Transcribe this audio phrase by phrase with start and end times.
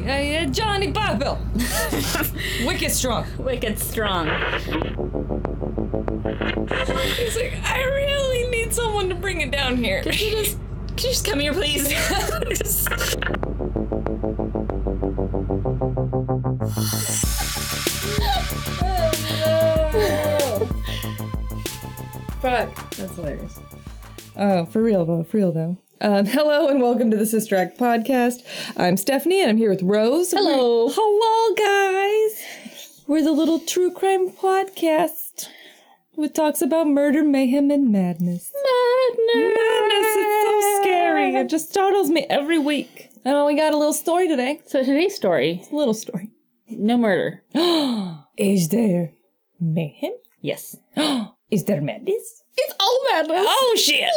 [0.00, 1.38] morning, uh, uh, Johnny Barbell.
[2.66, 3.26] Wicked strong.
[3.38, 4.26] Wicked strong.
[7.16, 10.02] He's like, I really need someone to bring it down here.
[10.02, 10.58] Could you just,
[10.88, 11.92] could you just come here, please?
[22.40, 22.90] Fuck.
[22.96, 23.58] That's hilarious.
[24.36, 25.78] Oh, for real though, for real though.
[26.06, 28.44] Um, hello and welcome to the Sister Act podcast.
[28.76, 30.30] I'm Stephanie and I'm here with Rose.
[30.30, 30.88] Hello.
[30.88, 33.02] Hello, guys.
[33.08, 35.48] We're the little true crime podcast
[36.14, 38.52] with talks about murder, mayhem, and madness.
[38.54, 39.56] Madness.
[39.58, 41.34] Madness, it's so scary.
[41.34, 43.10] It just startles me every week.
[43.24, 44.60] Oh, we got a little story today.
[44.64, 46.30] So today's story, It's A little story.
[46.68, 47.42] no murder.
[48.38, 49.10] Is there
[49.58, 50.12] mayhem?
[50.40, 50.76] Yes.
[51.50, 52.44] Is there madness?
[52.58, 53.44] It's all madness.
[53.46, 54.08] Oh shit!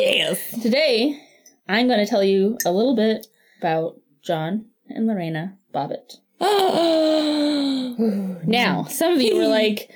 [0.00, 0.62] yes.
[0.62, 1.20] Today,
[1.68, 3.26] I'm going to tell you a little bit
[3.58, 6.16] about John and Lorena Bobbitt.
[8.46, 9.90] Now, some of you were like,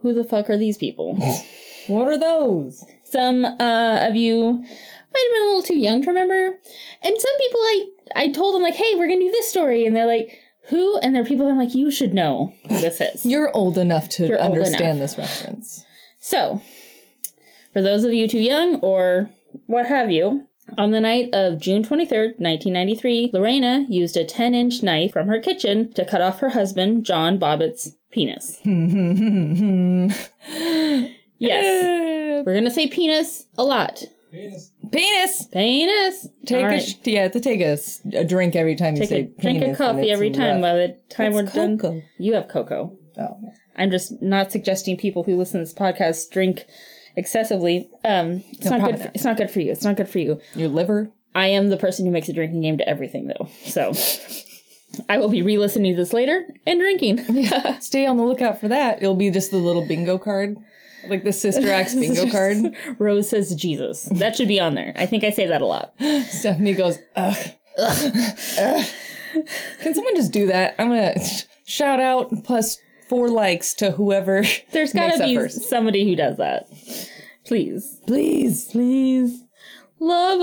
[0.00, 1.16] who the fuck are these people?
[1.86, 2.84] what are those?
[3.04, 6.58] Some uh, of you might have been a little too young to remember.
[7.02, 9.86] And some people, like, I told them, like, hey, we're going to do this story.
[9.86, 10.98] And they're like, who?
[10.98, 13.26] And there are people I'm like, you should know who this is.
[13.26, 15.84] You're old enough to You're understand this reference.
[16.20, 16.62] So,
[17.72, 19.30] for those of you too young or
[19.66, 24.82] what have you, on the night of June 23rd, 1993, Lorena used a 10 inch
[24.82, 28.58] knife from her kitchen to cut off her husband, John Bobbitt's penis.
[31.40, 32.44] Yes.
[32.44, 34.02] We're gonna say penis a lot.
[34.32, 34.72] Penis.
[34.90, 35.46] Penis!
[35.52, 36.26] Penis.
[36.46, 36.82] Take All a right.
[36.82, 39.62] sh- yeah, to take a, s- a drink every time you Take say a, drink
[39.62, 40.62] a coffee every time rough.
[40.62, 42.02] by the time It's we're done.
[42.18, 42.96] You have cocoa.
[43.16, 43.40] Oh.
[43.76, 46.66] I'm just not suggesting people who listen to this podcast drink
[47.18, 47.90] excessively.
[48.04, 49.00] Um, it's No, not good.
[49.02, 49.72] For, it's not good for you.
[49.72, 50.40] It's not good for you.
[50.54, 51.10] Your liver.
[51.34, 53.48] I am the person who makes a drinking game to everything, though.
[53.64, 53.92] So
[55.08, 57.24] I will be re-listening to this later and drinking.
[57.30, 57.78] yeah.
[57.80, 59.02] Stay on the lookout for that.
[59.02, 60.56] It'll be just the little bingo card,
[61.08, 62.74] like the Sister Acts bingo card.
[62.98, 64.04] Rose says Jesus.
[64.04, 64.92] That should be on there.
[64.96, 65.92] I think I say that a lot.
[66.28, 67.36] Stephanie goes, ugh.
[67.78, 68.86] Ugh.
[69.80, 70.74] Can someone just do that?
[70.78, 71.14] I'm gonna
[71.64, 72.78] shout out plus
[73.08, 74.44] four likes to whoever.
[74.72, 75.62] There's gotta be first.
[75.68, 76.68] somebody who does that.
[77.46, 78.00] Please.
[78.06, 78.66] Please.
[78.70, 79.44] Please.
[80.00, 80.40] Love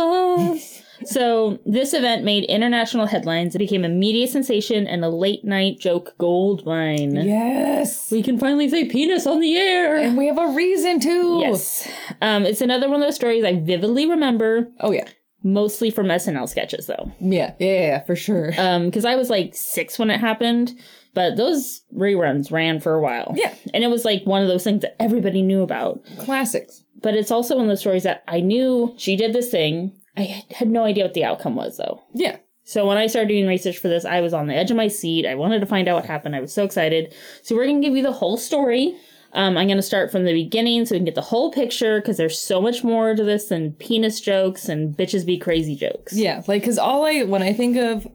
[0.50, 0.82] us.
[1.04, 3.54] So, this event made international headlines.
[3.54, 7.16] It became a media sensation and a late night joke gold mine.
[7.16, 8.10] Yes.
[8.10, 9.98] We can finally say penis on the air.
[9.98, 11.40] And we have a reason to.
[11.42, 11.92] Yes.
[12.22, 15.06] Um, it's another one of those stories I vividly remember, Oh yeah.
[15.44, 17.12] mostly from SNL sketches, though.
[17.20, 17.54] Yeah.
[17.60, 17.68] Yeah.
[17.82, 18.04] Yeah.
[18.06, 18.54] For sure.
[18.58, 20.72] Um, because I was like six when it happened,
[21.16, 23.34] but those reruns ran for a while.
[23.36, 23.56] Yeah.
[23.74, 26.04] And it was like one of those things that everybody knew about.
[26.20, 26.84] Classics.
[27.02, 29.94] But it's also one of those stories that I knew she did this thing.
[30.18, 32.04] I had no idea what the outcome was, though.
[32.14, 32.38] Yeah.
[32.64, 34.88] So when I started doing research for this, I was on the edge of my
[34.88, 35.26] seat.
[35.26, 36.36] I wanted to find out what happened.
[36.36, 37.14] I was so excited.
[37.44, 38.96] So we're going to give you the whole story.
[39.34, 42.02] Um, I'm going to start from the beginning so we can get the whole picture
[42.02, 46.14] because there's so much more to this than penis jokes and bitches be crazy jokes.
[46.14, 46.42] Yeah.
[46.48, 48.06] Like, cause all I when I think of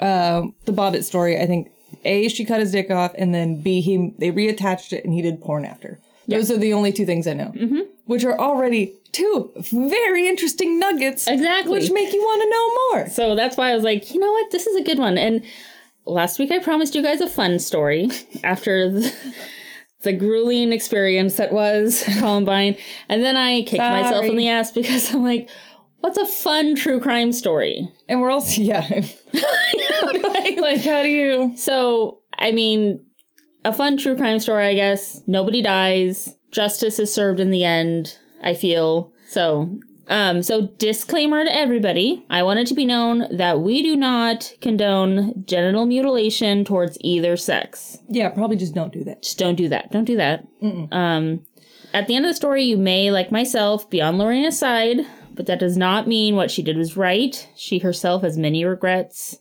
[0.00, 1.70] um the Bobbitt story, I think
[2.04, 5.22] a she cut his dick off, and then b he they reattached it and he
[5.22, 5.98] did porn after.
[6.28, 7.80] Those are the only two things I know, mm-hmm.
[8.04, 11.72] which are already two very interesting nuggets, Exactly.
[11.72, 13.10] which make you want to know more.
[13.10, 14.50] So that's why I was like, you know what?
[14.50, 15.18] This is a good one.
[15.18, 15.42] And
[16.04, 18.10] last week I promised you guys a fun story
[18.44, 19.12] after the,
[20.02, 22.76] the grueling experience that was Columbine.
[23.08, 25.48] And then I kicked myself in the ass because I'm like,
[26.00, 27.88] what's a fun true crime story?
[28.08, 28.82] And we're also yeah,
[30.60, 31.52] like how do you?
[31.56, 33.04] So, I mean,
[33.64, 35.22] a fun true crime story, I guess.
[35.26, 36.36] Nobody dies.
[36.50, 39.12] Justice is served in the end, I feel.
[39.28, 39.78] So,
[40.08, 42.26] um, so disclaimer to everybody.
[42.28, 47.36] I want it to be known that we do not condone genital mutilation towards either
[47.36, 47.98] sex.
[48.08, 49.22] Yeah, probably just don't do that.
[49.22, 49.92] Just don't do that.
[49.92, 50.44] Don't do that.
[50.90, 51.46] Um,
[51.92, 55.46] at the end of the story, you may, like myself, be on Lorena's side, but
[55.46, 57.48] that does not mean what she did was right.
[57.56, 59.38] She herself has many regrets.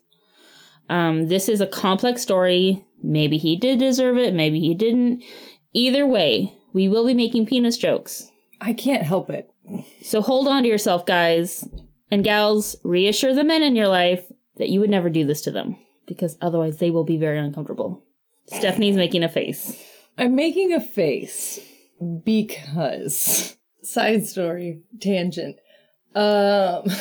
[0.89, 2.85] Um, this is a complex story.
[3.01, 5.23] Maybe he did deserve it, maybe he didn't.
[5.73, 8.29] Either way, we will be making penis jokes.
[8.59, 9.49] I can't help it.
[10.01, 11.67] So hold on to yourself, guys.
[12.11, 14.25] And gals, reassure the men in your life
[14.57, 15.77] that you would never do this to them,
[16.07, 18.03] because otherwise they will be very uncomfortable.
[18.47, 19.81] Stephanie's making a face.
[20.17, 21.59] I'm making a face
[22.25, 25.57] because side story tangent.
[26.15, 26.83] Um,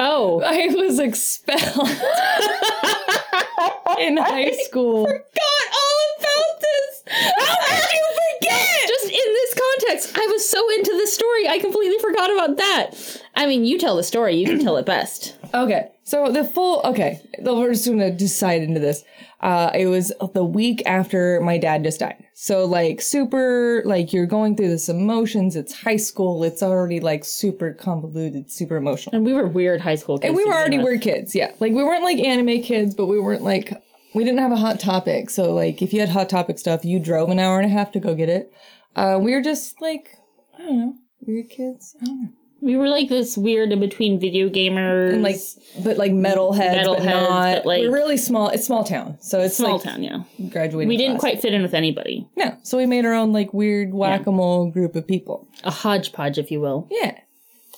[0.00, 1.88] Oh, I was expelled
[3.98, 5.04] in high school.
[5.06, 7.02] forgot all about this.
[7.36, 8.04] How did you
[8.38, 8.88] forget?
[8.88, 12.94] Just in this context, I was so into the story, I completely forgot about that.
[13.34, 15.34] I mean, you tell the story, you can tell it best.
[15.54, 19.04] Okay, so the full okay, we're just gonna decide into this.
[19.40, 24.26] Uh, it was the week after my dad just died, so like super like you're
[24.26, 25.56] going through this emotions.
[25.56, 26.44] It's high school.
[26.44, 29.16] It's already like super convoluted, super emotional.
[29.16, 30.28] And we were weird high school kids.
[30.28, 31.52] And we were already weird kids, yeah.
[31.60, 33.72] Like we weren't like anime kids, but we weren't like
[34.14, 35.30] we didn't have a hot topic.
[35.30, 37.92] So like if you had hot topic stuff, you drove an hour and a half
[37.92, 38.52] to go get it.
[38.96, 40.10] Uh, we were just like
[40.58, 41.96] I don't know, weird kids.
[42.02, 42.28] I don't know.
[42.60, 45.12] We were like this weird in between video gamers.
[45.12, 45.36] And like,
[45.84, 47.54] but like metalheads, but not.
[47.56, 48.48] but, like- we're really small.
[48.48, 50.22] It's small town, so it's small like town, yeah.
[50.50, 50.88] graduating.
[50.88, 51.32] We didn't class.
[51.32, 52.28] quite fit in with anybody.
[52.36, 55.48] No, so we made our own like weird whack a mole group of people.
[55.64, 56.88] A hodgepodge, if you will.
[56.90, 57.18] Yeah.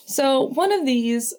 [0.06, 1.35] So one of these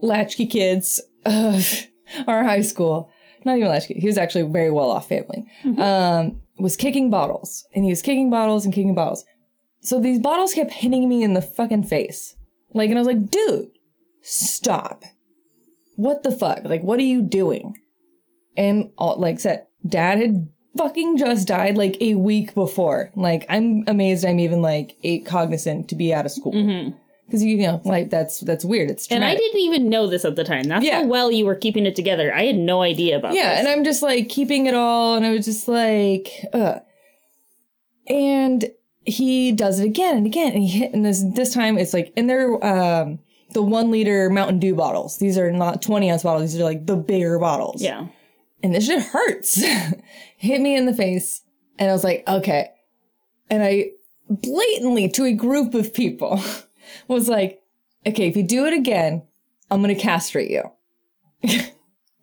[0.00, 1.86] latchkey kids of
[2.26, 3.10] our high school,
[3.44, 5.44] not even latchkey, he was actually a very well off family,
[5.76, 7.66] um, was kicking bottles.
[7.74, 9.24] And he was kicking bottles and kicking bottles.
[9.80, 12.34] So these bottles kept hitting me in the fucking face.
[12.74, 13.70] Like, and I was like, dude,
[14.22, 15.04] stop.
[15.96, 16.64] What the fuck?
[16.64, 17.76] Like, what are you doing?
[18.56, 23.10] And all, like said, dad had fucking just died like a week before.
[23.16, 26.52] Like, I'm amazed I'm even like a cognizant to be out of school.
[27.26, 28.90] Because you know, like that's that's weird.
[28.90, 30.64] It's And I didn't even know this at the time.
[30.64, 31.00] That's Yeah.
[31.02, 32.32] how well you were keeping it together.
[32.34, 33.58] I had no idea about Yeah, this.
[33.60, 36.78] and I'm just like keeping it all, and I was just like, uh.
[38.08, 38.70] And
[39.08, 42.12] he does it again and again, and he hit, and this this time it's like,
[42.16, 43.18] and they're um
[43.52, 45.18] the one liter Mountain Dew bottles.
[45.18, 46.52] These are not 20 ounce bottles.
[46.52, 47.82] These are like the bigger bottles.
[47.82, 48.06] yeah.
[48.62, 49.62] and this shit hurts.
[50.36, 51.42] Hit me in the face,
[51.78, 52.70] and I was like, okay.
[53.50, 53.90] And I
[54.28, 56.42] blatantly to a group of people
[57.08, 57.62] was like,
[58.06, 59.22] okay, if you do it again,
[59.70, 60.70] I'm gonna castrate you.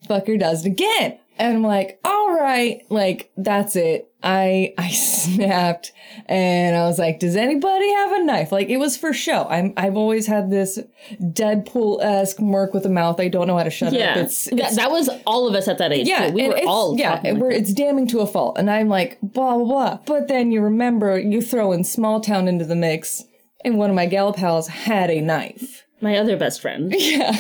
[0.08, 1.18] Fucker does it again.
[1.38, 4.10] And I'm like, all right, like that's it.
[4.24, 5.92] I I snapped
[6.28, 8.52] and I was like, does anybody have a knife?
[8.52, 9.46] Like it was for show.
[9.50, 10.80] I'm I've always had this
[11.22, 13.20] Deadpool esque mark with a mouth.
[13.20, 14.12] I don't know how to shut Yeah.
[14.12, 14.18] up.
[14.18, 16.08] It's, that, it's that was all of us at that age.
[16.08, 16.34] yeah, too.
[16.34, 18.58] We were all yeah, like we're, it's damning to a fault.
[18.58, 20.00] And I'm like, blah blah blah.
[20.06, 23.24] But then you remember you throw in small town into the mix,
[23.64, 25.86] and one of my gal pals had a knife.
[26.02, 26.94] my other best friend.
[26.98, 27.36] Yeah.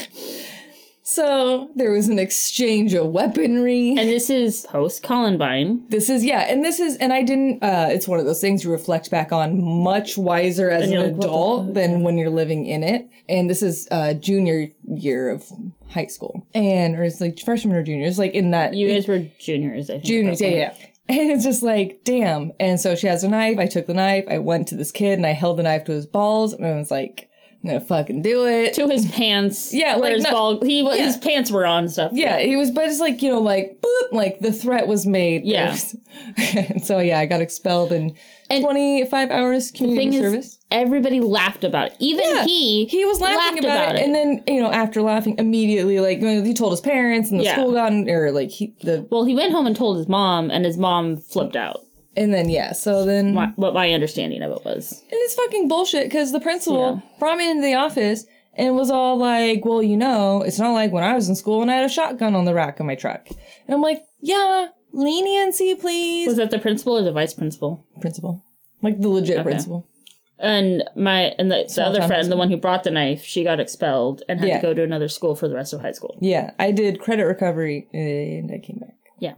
[1.08, 3.90] So there was an exchange of weaponry.
[3.90, 5.86] And this is post Columbine.
[5.90, 7.64] this is yeah, and this is and I didn't.
[7.64, 11.12] uh It's one of those things you reflect back on much wiser as an like,
[11.24, 13.08] adult than when you're living in it.
[13.30, 15.46] And this is uh junior year of
[15.90, 18.08] high school, and or it's like freshman or junior.
[18.08, 20.06] It's like in that You guys were juniors, I think.
[20.06, 20.74] juniors, yeah, yeah.
[21.08, 22.52] And it's just like, damn.
[22.60, 23.60] And so she has a knife.
[23.60, 24.26] I took the knife.
[24.28, 26.76] I went to this kid and I held the knife to his balls and I
[26.76, 27.30] was like,
[27.66, 28.76] I'm gonna fucking do it.
[28.76, 29.74] To his pants.
[29.74, 31.06] Yeah, where like, his no- ball he was yeah.
[31.06, 32.12] his pants were on stuff.
[32.14, 35.44] Yeah, he was, but it's like, you know, like, boop, like the threat was made.
[35.46, 35.76] Yeah.
[36.56, 38.16] And so, yeah, I got expelled in
[38.52, 40.46] And 25 hours community service.
[40.46, 41.96] is, everybody laughed about it.
[42.00, 44.02] Even Yeah, he he was laughing about, about it.
[44.02, 44.06] it.
[44.06, 47.40] and then you know after laughing immediately, like you know, he told his parents, and
[47.40, 47.54] the Yeah.
[47.56, 50.66] school got or like he the well, he went home and told his mom, and
[50.66, 51.82] his mom flipped out.
[52.16, 54.92] And then yeah, so then My, what my understanding of it was.
[55.02, 57.18] And it's fucking bullshit because the principal Yeah.
[57.20, 58.26] brought me into the office
[58.58, 61.62] and was all like, well, you know, it's not like when I was in school
[61.62, 63.28] and I had a shotgun on the rack of my truck.
[63.30, 66.28] And I'm like, yeah, leniency, please.
[66.28, 67.86] Was that the principal or the vice principal?
[68.02, 68.44] principal.
[68.82, 69.88] Like the legit principal.
[70.38, 73.60] And my and the, the other friend, the one who brought the knife, she got
[73.62, 74.56] expelled and had Yeah.
[74.58, 76.18] to go to another school for the rest of high school.
[76.22, 78.96] Yeah, I did credit recovery and I came back.
[79.20, 79.36] Yeah.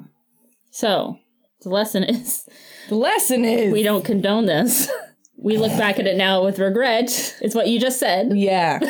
[0.71, 1.19] So
[1.61, 2.47] the lesson is
[2.89, 4.89] The lesson is we don't condone this.
[5.39, 7.37] We look back at it now with regret.
[7.41, 8.31] It's what you just said.
[8.35, 8.79] Yeah.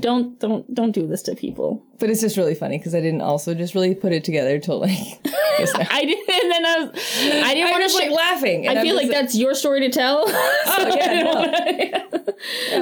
[0.00, 1.80] Don't don't don't do this to people.
[2.00, 4.80] but it's just really funny because I didn't also just really put it together till
[4.80, 4.98] like.
[5.26, 6.28] I didn't.
[6.42, 6.90] And then I was.
[7.44, 7.96] I didn't want to.
[7.96, 8.68] like laughing.
[8.68, 10.24] I feel like that's your story to tell.
[10.66, 12.24] Oh yeah, no.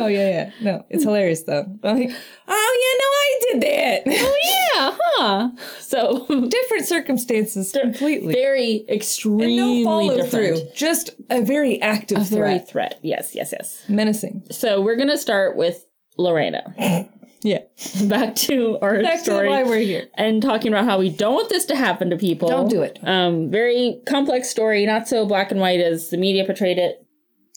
[0.05, 0.51] oh yeah, yeah.
[0.63, 1.65] No, it's hilarious though.
[1.85, 2.11] I'm like,
[2.49, 4.03] oh yeah, no, I did that.
[4.25, 5.51] Oh yeah, huh?
[5.81, 8.33] So different circumstances completely.
[8.33, 10.59] very And extremely no follow different.
[10.59, 10.69] through.
[10.75, 12.69] Just a very active Very threat.
[12.69, 12.99] threat.
[13.03, 13.85] Yes, yes, yes.
[13.89, 14.43] Menacing.
[14.51, 15.85] So we're gonna start with
[16.19, 17.09] Lorena.
[17.45, 17.59] Yeah.
[18.05, 19.49] Back to our Back to story.
[19.49, 20.07] why we're here.
[20.15, 22.49] and talking about how we don't want this to happen to people.
[22.49, 23.01] Don't do it.
[23.03, 27.05] Um, very complex story, not so black and white as the media portrayed it.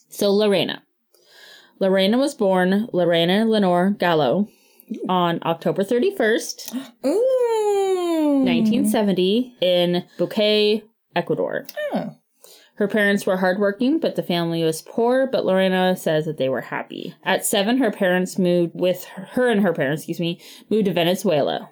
[0.09, 0.81] So Lorena.
[1.79, 4.47] Lorena was born Lorena Lenore Gallo
[5.07, 6.73] on October 31st,
[7.05, 8.43] Ooh.
[8.43, 10.81] 1970, in Bucay,
[11.15, 11.67] Ecuador.
[11.93, 12.15] Oh.
[12.75, 15.27] Her parents were hardworking, but the family was poor.
[15.27, 17.15] But Lorena says that they were happy.
[17.23, 20.93] At seven, her parents moved with her, her and her parents, excuse me, moved to
[20.93, 21.69] Venezuela.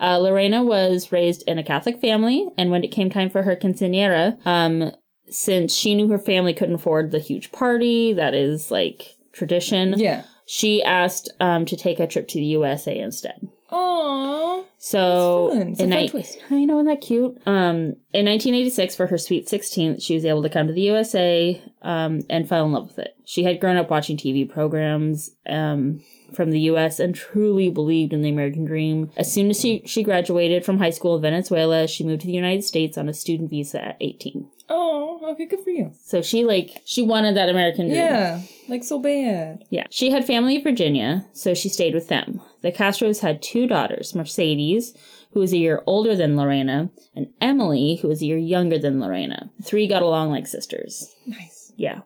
[0.00, 3.56] Uh, Lorena was raised in a Catholic family, and when it came time for her
[3.56, 4.92] quinceanera, um,
[5.28, 9.94] since she knew her family couldn't afford the huge party that is like tradition.
[9.98, 10.22] Yeah.
[10.46, 13.48] She asked um, to take a trip to the USA instead.
[13.70, 14.64] Aww.
[14.78, 15.68] So, fun.
[15.68, 16.38] It's in fun ni- twist.
[16.50, 17.36] I know, isn't that cute?
[17.46, 21.60] Um, in 1986, for her sweet 16th, she was able to come to the USA
[21.82, 23.16] um, and fell in love with it.
[23.24, 26.00] She had grown up watching TV programs um,
[26.32, 29.10] from the US and truly believed in the American dream.
[29.16, 32.32] As soon as she, she graduated from high school in Venezuela, she moved to the
[32.32, 34.48] United States on a student visa at 18.
[34.70, 35.92] Oh, okay, good for you.
[36.04, 38.00] So she like she wanted that American dream.
[38.00, 39.64] Yeah, like so bad.
[39.70, 39.86] Yeah.
[39.90, 42.42] She had family in Virginia, so she stayed with them.
[42.62, 44.94] The Castros had two daughters, Mercedes,
[45.32, 48.98] who was a year older than Lorena, and Emily, who was a year younger than
[49.00, 49.50] Lorena.
[49.58, 51.14] The three got along like sisters.
[51.26, 51.72] Nice.
[51.76, 52.00] Yeah.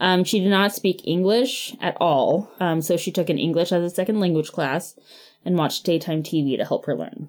[0.00, 3.82] Um, she did not speak English at all, um, so she took an English as
[3.84, 4.98] a second language class
[5.44, 7.28] and watched daytime TV to help her learn.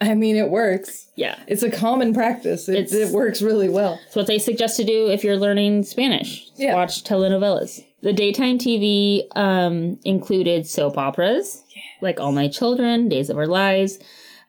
[0.00, 1.08] I mean, it works.
[1.16, 1.36] Yeah.
[1.48, 2.68] It's a common practice.
[2.68, 3.98] It, It's- it works really well.
[4.06, 6.48] It's what they suggest to do if you're learning Spanish.
[6.56, 6.74] Yeah.
[6.74, 7.84] Watch telenovelas.
[8.00, 11.64] The daytime TV um, included soap operas,
[12.00, 13.98] like All My Children, Days of Our Lives,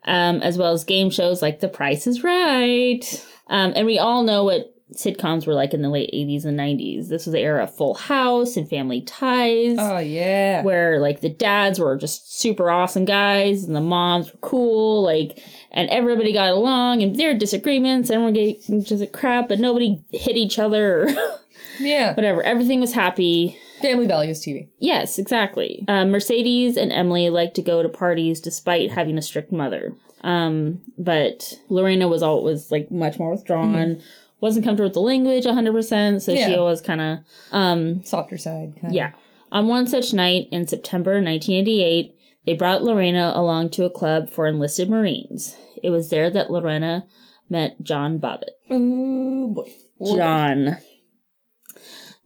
[0.05, 3.01] um, as well as game shows like The Price is Right.
[3.48, 7.09] Um, and we all know what sitcoms were like in the late 80s and 90s.
[7.09, 10.63] This was the era of Full House and Family Ties Oh yeah.
[10.63, 15.43] where like the dads were just super awesome guys and the moms were cool, like,
[15.71, 20.01] and everybody got along and there were disagreements and we're getting just crap, but nobody
[20.12, 21.09] hit each other or
[21.79, 22.15] yeah.
[22.15, 22.41] whatever.
[22.41, 23.57] Everything was happy.
[23.81, 24.67] Family values TV.
[24.79, 25.83] Yes, exactly.
[25.88, 29.93] Uh, Mercedes and Emily like to go to parties despite having a strict mother.
[30.21, 34.01] Um, but Lorena was always like much more withdrawn.
[34.41, 36.55] Wasn't comfortable with the language 100%, so she Yeah.
[36.55, 37.19] always kind of
[37.51, 38.74] um Softer side.
[38.79, 39.12] Kind yeah.
[39.51, 44.48] On one such night in September 1988, they brought Lorena along to a club for
[44.48, 45.55] enlisted Marines.
[45.83, 47.05] It was there that Lorena
[47.50, 48.51] met John Bobbitt.
[48.69, 50.15] Oh boy.
[50.15, 50.77] John.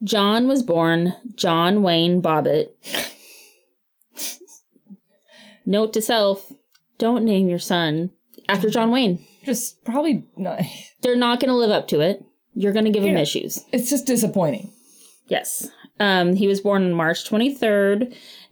[0.04, 2.70] John was born John Wayne Bobbitt.
[5.66, 6.52] Note to self
[6.98, 8.12] don't name your son
[8.50, 9.26] after John Wayne.
[9.44, 10.62] Just probably not.
[11.02, 12.24] They're not going to live up to it.
[12.54, 13.22] You're going to give him Yeah.
[13.22, 13.64] issues.
[13.72, 14.72] It's just disappointing.
[15.28, 15.70] Yes.
[16.00, 18.00] Um, he was born on March 23rd,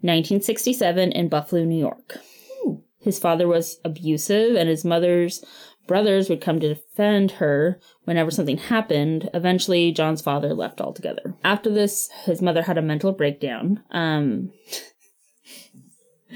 [0.02, 2.18] 1967, in Buffalo, New York.
[2.66, 2.82] Ooh.
[3.00, 5.44] His father was abusive, and his mother's
[5.92, 9.30] brothers would come to defend her whenever something happened.
[9.34, 11.36] Eventually, John's father left altogether.
[11.44, 13.84] After this, his mother had a mental breakdown.
[13.92, 14.54] Um,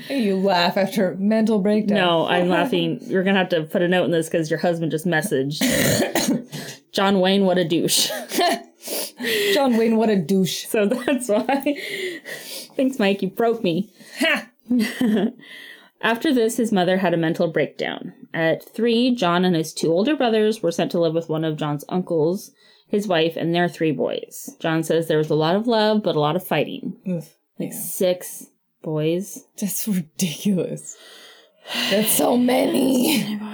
[0.09, 1.95] you laugh after mental breakdown.
[1.95, 3.00] no, I'm laughing.
[3.03, 5.62] You're going to have to put a note in this because your husband just messaged.
[6.91, 8.12] John Wayne, what a douche.
[9.53, 10.65] John Wayne, what a douche.
[10.67, 11.77] So that's why.
[12.75, 13.21] Thanks, Mike.
[13.21, 13.89] You broke me.
[14.19, 14.50] Ha!
[16.05, 18.13] After this, his mother had a mental breakdown.
[18.31, 21.57] At three, John and his two older brothers were sent to live with one of
[21.57, 22.51] John's uncles,
[22.88, 24.55] his wife, and their three boys.
[24.59, 26.95] John says there was a lot of love, but a lot of fighting.
[27.09, 27.24] Ugh,
[27.57, 28.45] Like six
[28.83, 29.45] boys.
[29.59, 30.95] That's ridiculous.
[31.89, 33.39] That's so many.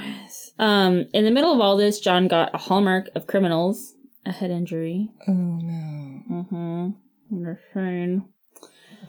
[0.59, 3.95] Um, in the middle of all this, John got a hallmark of criminals,
[4.27, 5.09] a head injury.
[5.27, 6.21] Oh no.
[6.29, 6.89] Mm-hmm.
[7.35, 8.23] Understand.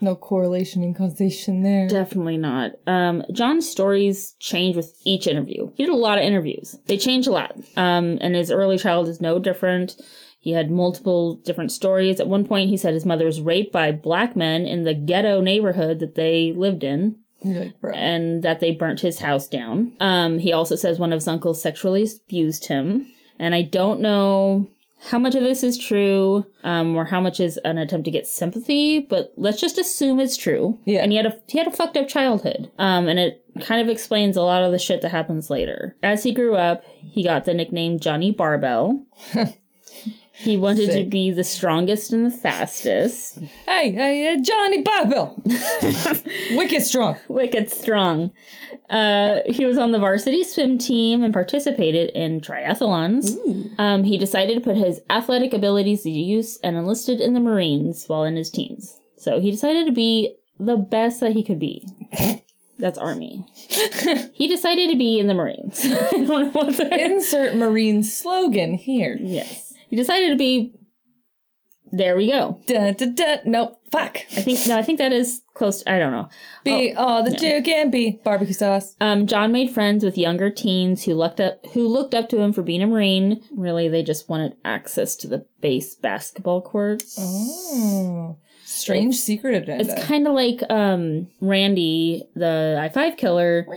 [0.01, 1.87] No correlation and causation there.
[1.87, 2.71] Definitely not.
[2.87, 5.71] Um, John's stories change with each interview.
[5.75, 6.77] He did a lot of interviews.
[6.87, 7.55] They change a lot.
[7.77, 9.95] Um, and his early childhood is no different.
[10.39, 12.19] He had multiple different stories.
[12.19, 15.39] At one point, he said his mother was raped by black men in the ghetto
[15.39, 19.93] neighborhood that they lived in like, and that they burnt his house down.
[19.99, 23.07] Um, he also says one of his uncles sexually abused him.
[23.39, 24.67] And I don't know
[25.09, 28.27] how much of this is true um, or how much is an attempt to get
[28.27, 30.79] sympathy, but let's just assume it's true.
[30.85, 31.01] Yeah.
[31.01, 32.71] And he had a he had a fucked up childhood.
[32.79, 35.95] Um, and it kind of explains a lot of the shit that happens later.
[36.03, 39.05] As he grew up, he got the nickname Johnny Barbell.
[40.35, 43.37] he wanted to be the strongest and the fastest.
[43.67, 45.39] Hey, hey, uh, Johnny Barbell.
[46.51, 47.17] Wicked strong.
[47.27, 48.31] Wicked strong.
[48.89, 53.37] Uh, he was on the varsity swim team and participated in triathlons.
[53.77, 58.05] Um, he decided to put his athletic abilities to use and enlisted in the Marines
[58.07, 58.99] while in his teens.
[59.17, 61.87] So he decided to be the best that he could be.
[62.79, 63.45] That's Army.
[64.33, 65.85] he decided to be in the Marines.
[65.85, 69.17] I don't know what Insert Marine slogan here.
[69.21, 69.62] Yes.
[69.93, 70.73] He decided to be.
[71.91, 72.59] There we go.
[72.65, 73.35] Da, da, da.
[73.45, 73.79] Nope.
[73.91, 74.17] Fuck.
[74.35, 74.75] I think no.
[74.75, 75.83] I think that is close.
[75.83, 76.29] To, I don't know.
[76.63, 78.19] Be all the two can be.
[78.23, 78.95] Barbecue sauce.
[78.99, 82.53] Um, John made friends with younger teens who looked up who looked up to him
[82.53, 83.43] for being a Marine.
[83.55, 87.15] Really, they just wanted access to the base basketball courts.
[87.19, 88.37] Oh.
[88.65, 89.93] Strange secret agenda.
[89.93, 93.67] It's kind of like um, Randy, the I five killer.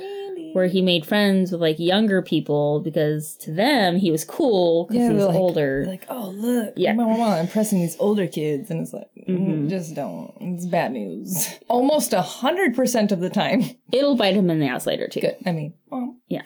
[0.56, 5.08] Where he made friends with like younger people because to them he was cool because
[5.08, 5.84] he was like, older.
[5.86, 6.90] Like, oh look, Yeah.
[6.90, 10.32] yeah, my mama impressing these older kids, and it's like, mm, just don't.
[10.40, 11.54] It's bad news.
[11.68, 13.64] Almost a hundred percent of the time.
[13.92, 15.20] It'll bite him in the ass later too.
[15.20, 15.36] Good.
[15.44, 16.42] I mean, oh, Yeah.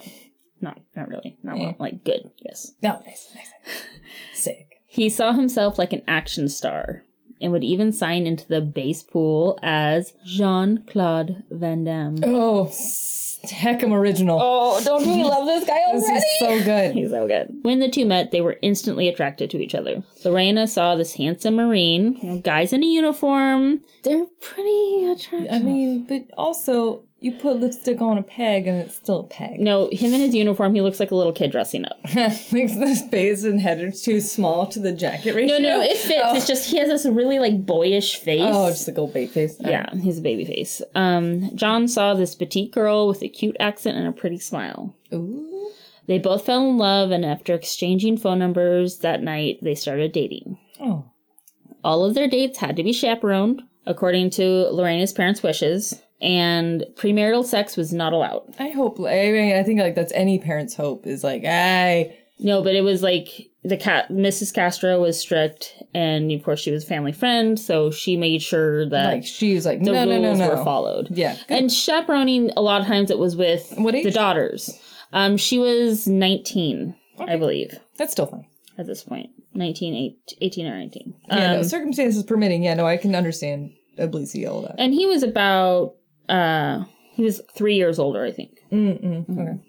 [0.60, 1.38] Not not really.
[1.44, 1.64] Not Yeah.
[1.66, 2.30] well, like good.
[2.44, 2.72] Yes.
[2.82, 3.52] no, nice, nice,
[4.34, 4.80] sick.
[4.86, 7.04] He saw himself like an action star
[7.40, 12.16] and would even sign into the base pool as Jean Claude Van Damme.
[12.24, 12.68] Oh,
[13.42, 14.38] heck, I'm original.
[14.40, 16.00] Oh, don't we love this guy already?
[16.06, 16.94] this is so good.
[16.94, 17.48] He's so good.
[17.62, 20.02] When the two met, they were instantly attracted to each other.
[20.24, 23.80] Lorena saw this handsome Marine, you know, guys in a uniform.
[24.02, 25.52] They're pretty attractive.
[25.52, 29.60] I mean, but also you put lipstick on a peg, and it's still a peg.
[29.60, 31.98] no, him in his uniform, he looks like a little kid dressing up.
[32.14, 35.58] Makes the face and head are too small to the jacket ratio.
[35.58, 36.28] No, no, it fits.
[36.34, 38.40] It's just he has this really like boyish face.
[38.42, 39.56] Oh, just like a bait face.
[39.60, 40.80] Yeah, he's a baby face.
[40.94, 44.96] Um, John saw this petite girl with a cute accent and a pretty smile.
[45.12, 45.70] Ooh.
[46.06, 50.58] They both fell in love, and after exchanging phone numbers that night, they started dating.
[50.80, 51.04] Oh.
[51.84, 57.44] All of their dates had to be chaperoned, according to Lorena's parents' wishes, and premarital
[57.44, 58.54] sex was not allowed.
[58.58, 58.98] I hope.
[59.00, 62.16] I mean, I think like that's any parent's hope is like, I.
[62.42, 63.28] No, but it was like
[63.64, 64.54] the cat, Mrs.
[64.54, 68.88] Castro was strict, and of course she was a family friend, so she made sure
[68.88, 70.54] that Like she's like, the no, no, rules no, no.
[70.56, 71.08] were followed.
[71.10, 71.36] Yeah.
[71.50, 74.04] And chaperoning, a lot of times it was with What age?
[74.04, 74.70] the daughters.
[75.12, 78.46] Um, she was 19, I believe, That's still fine.
[78.78, 79.28] at this point.
[79.52, 81.14] 19, eight- 18 or 19.
[81.28, 82.62] Yeah, Um, no, circumstances permitting.
[82.62, 84.76] Yeah, no, I can understand Oblizi all that.
[84.78, 85.94] and he was about,
[86.30, 88.58] uh, he was three years older, I think.
[88.72, 89.28] Mm-mm.
[89.30, 89.60] Okay.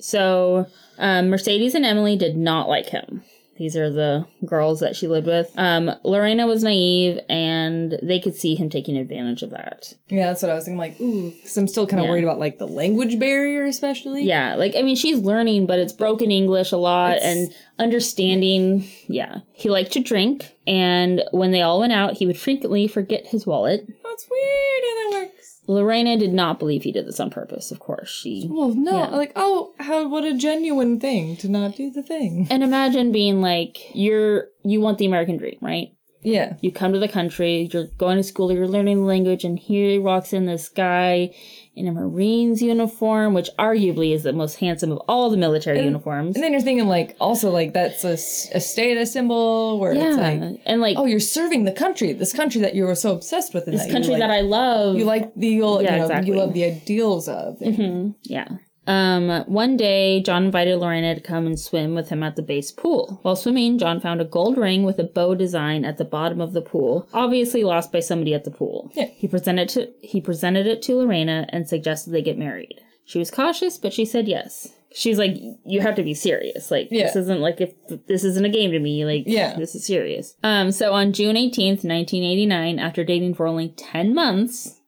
[0.00, 0.66] So
[0.98, 3.22] um, Mercedes and Emily did not like him.
[3.58, 5.52] These are the girls that she lived with.
[5.54, 9.92] Um, Lorena was naive, and they could see him taking advantage of that.
[10.08, 10.78] Yeah, that's what I was thinking.
[10.78, 12.10] Like, ooh, because I'm still kind of Yeah.
[12.10, 14.24] worried about like the language barrier, especially.
[14.24, 18.88] Yeah, like I mean, she's learning, but it's broken English a lot It's- and understanding.
[19.08, 23.26] Yeah, he liked to drink, and when they all went out, he would frequently forget
[23.26, 23.86] his wallet.
[24.02, 25.39] That's weird how that works.
[25.70, 27.70] Lorena did not believe he did this on purpose.
[27.70, 28.48] Of course, she.
[28.50, 29.06] Well, no, Yeah.
[29.16, 32.48] like, oh, how what a genuine thing to not do the thing.
[32.50, 35.92] And imagine being like, you're you want the American dream, right?
[36.22, 36.54] Yeah.
[36.60, 39.90] You come to the country, you're going to school, you're learning the language, and here
[39.90, 41.34] he walks in this guy
[41.80, 46.36] in a Marines uniform, which arguably is the most handsome of all the military uniforms.
[46.36, 50.60] And then you're thinking like, also like that's a status symbol where yeah, it's like,
[50.66, 53.66] and like oh, you're serving the country, this country that you were so obsessed with.
[53.66, 54.96] In this that country like, that I love.
[54.96, 56.32] you like the you Yeah, know exactly.
[56.32, 57.58] you love the ideals of.
[57.60, 58.48] Mhm, Yeah.
[58.86, 62.72] Um, one day, John invited Lorena to come and swim with him at the base
[62.72, 63.20] pool.
[63.22, 66.54] While swimming, John found a gold ring with a bow design at the bottom of
[66.54, 68.90] the pool, obviously lost by somebody at the pool.
[68.94, 69.06] Yeah.
[69.06, 72.80] He presented to he presented it to Lorena and suggested they get married.
[73.04, 74.68] She was cautious, but she said yes.
[74.92, 76.70] She's like, "You have to be serious.
[76.70, 77.72] Like this isn't like if
[78.08, 79.04] this isn't a game to me.
[79.04, 79.56] Like Yeah.
[79.56, 83.68] this is serious." Um, so on June eighteenth, nineteen eighty nine, after dating for only
[83.76, 84.80] ten months,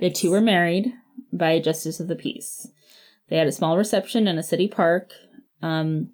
[0.00, 0.92] the two were married
[1.32, 2.68] by a justice of the peace.
[3.28, 5.12] They had a small reception in a city park.
[5.62, 6.10] Um,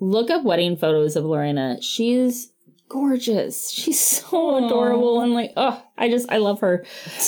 [0.00, 1.78] look up wedding photos of Lorena.
[1.80, 2.52] She's
[2.88, 3.70] gorgeous.
[3.70, 6.84] She's so adorable and like, oh, I just I love her.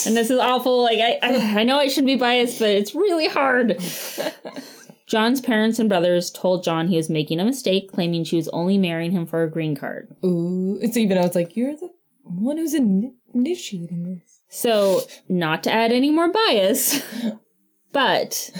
[0.06, 0.82] And this is awful.
[0.82, 3.82] Like I, I I know I should be biased, but it's really hard.
[5.06, 8.78] John's parents and brothers told John he was making a mistake, claiming she was only
[8.78, 10.14] marrying him for a green card.
[10.24, 11.90] Ooh, it's even I was like you're the
[12.22, 14.42] one who's in- initiating this.
[14.48, 17.02] So, not to add any more bias,
[17.92, 18.50] but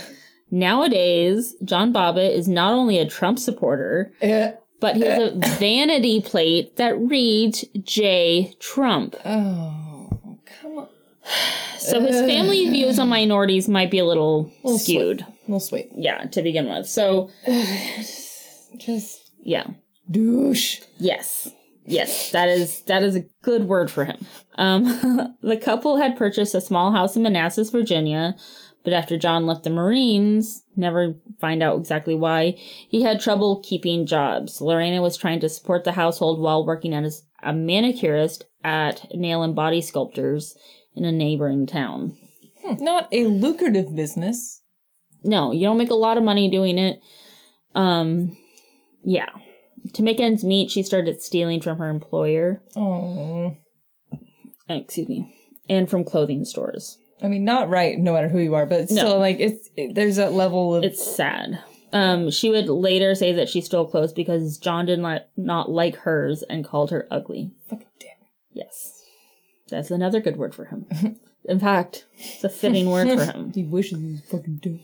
[0.51, 4.53] nowadays, John Bobbitt is not only a Trump supporter, Yeah.
[4.79, 5.55] but he has a eh.
[5.57, 8.53] vanity plate that reads J.
[8.59, 9.15] Trump.
[9.25, 10.87] Oh, come on.
[11.79, 12.71] So his family eh.
[12.71, 15.25] views on minorities might be a little Little skewed.
[15.47, 15.89] Well, sweet.
[15.95, 16.87] Yeah, to begin with.
[16.87, 17.29] So,
[18.77, 19.67] Just yeah.
[20.09, 20.81] douche.
[20.97, 21.49] Yes.
[21.85, 24.23] Yes, that is that is a good word for him.
[24.55, 24.83] Um,
[25.41, 28.35] the couple had purchased a small house in Manassas, Virginia,
[28.83, 32.55] but after John left the Marines, never find out exactly why,
[32.89, 34.61] he had trouble keeping jobs.
[34.61, 39.55] Lorena was trying to support the household while working as a manicurist at Nail and
[39.55, 40.55] Body Sculptors
[40.95, 42.17] in a neighboring town.
[42.79, 44.61] Not a lucrative business.
[45.23, 46.99] No, you don't make a lot of money doing it.
[47.75, 48.37] Um,
[49.03, 49.29] yeah.
[49.93, 52.61] To make ends meet, she started stealing from her employer.
[52.75, 53.57] Oh,
[54.69, 55.35] excuse me,
[55.67, 56.97] and from clothing stores.
[57.21, 59.01] I mean, not right, no matter who you are, but it's No.
[59.03, 61.63] still like it's it, there's that level of It's sad.
[61.93, 65.97] Um, she would later say that she stole clothes because John did not not like
[65.97, 67.51] hers and called her ugly.
[67.69, 68.17] fucking dick.
[68.53, 69.03] Yes,
[69.69, 70.85] that's another good word for him.
[71.45, 73.51] In fact, it's a fitting word for him.
[73.55, 74.79] He wishes he was fucking dead.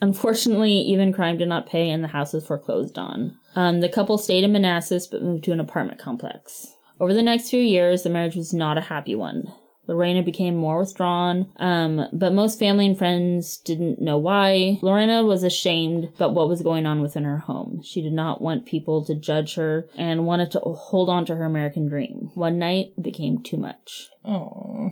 [0.00, 3.36] Unfortunately, even crime did not pay and the house was foreclosed on.
[3.56, 6.68] Um, the couple stayed in Manassas but moved to an apartment complex.
[7.00, 9.52] Over the next few years, the marriage was not a happy one.
[9.88, 14.78] Lorena became more withdrawn, um, but most family and friends didn't know why.
[14.82, 17.80] Lorena was ashamed about what was going on within her home.
[17.82, 21.44] She did not want people to judge her and wanted to hold on to her
[21.44, 22.30] American dream.
[22.34, 24.10] One night became too much.
[24.24, 24.90] Oh.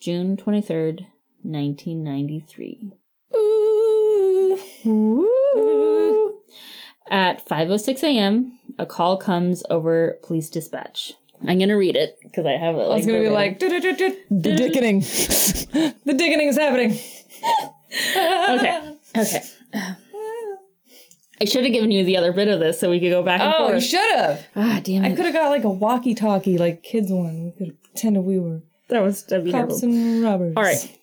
[0.00, 1.06] June 23rd,
[1.42, 2.92] 1993.
[3.34, 4.58] Ooh.
[7.10, 11.14] At 5:06 a.m., a call comes over police dispatch.
[11.46, 12.80] I'm gonna read it because I have it.
[12.82, 15.00] I was gonna be like, the dickening.
[15.00, 16.98] the dickening is happening.
[18.16, 19.42] okay, okay.
[21.38, 23.40] I should have given you the other bit of this so we could go back
[23.42, 24.46] and Oh, you should have.
[24.56, 25.12] ah, damn it.
[25.12, 27.44] I could have got like a walkie-talkie, like kids one.
[27.44, 29.98] We could have pretended we were that was that'd be cops terrible.
[29.98, 30.54] and robbers.
[30.56, 30.98] All right.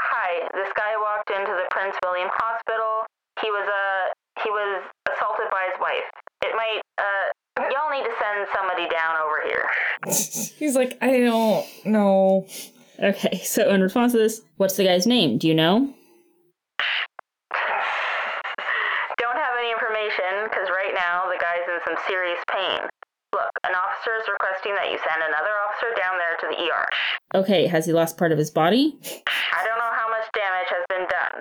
[0.00, 3.04] Hi, this guy walked into the Prince William Hospital.
[3.42, 4.82] He was uh he was
[5.92, 6.10] assaulted wife.
[6.42, 7.28] It might uh
[7.70, 9.68] y'all need to send somebody down over here.
[10.58, 12.46] He's like, I don't know.
[12.98, 13.40] Okay.
[13.44, 15.38] So in response to this, what's the guy's name?
[15.38, 15.92] Do you know?
[19.18, 22.80] Don't have any information because right now the guy's in some serious pain.
[23.32, 26.86] Look, an officer is requesting that you send another officer down there to the ER.
[27.34, 27.66] Okay.
[27.66, 28.98] Has he lost part of his body?
[29.56, 31.40] I don't know how much damage has been done.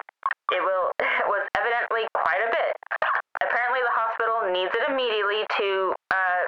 [0.56, 2.72] It will it was evidently quite a bit.
[3.44, 6.42] Apparently the hospital needs it immediately to uh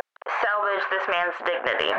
[0.44, 1.92] salvage this man's dignity.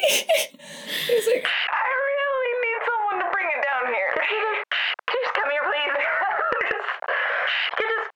[0.00, 4.10] He's like, I really need someone to bring it down here.
[4.14, 4.62] Could you just,
[5.06, 5.94] could you just come here, please?
[6.70, 6.92] just,
[7.76, 8.08] just,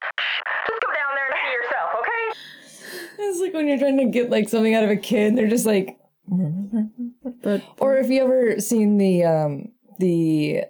[0.69, 2.25] just go down there and see yourself, okay?
[3.19, 5.67] it's like when you're trying to get like something out of a kid, they're just
[5.67, 5.99] like.
[7.79, 10.65] Or if you ever seen the um the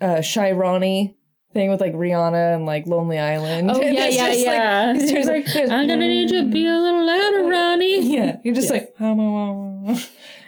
[0.00, 1.16] uh Shy Ronnie
[1.54, 3.70] thing with like Rihanna and like Lonely Island.
[3.70, 4.92] oh And yeah, yeah, just, like- yeah.
[4.96, 8.14] it's like, I'm gonna need you to be a little louder, Ronnie.
[8.14, 8.94] Yeah, you're just like,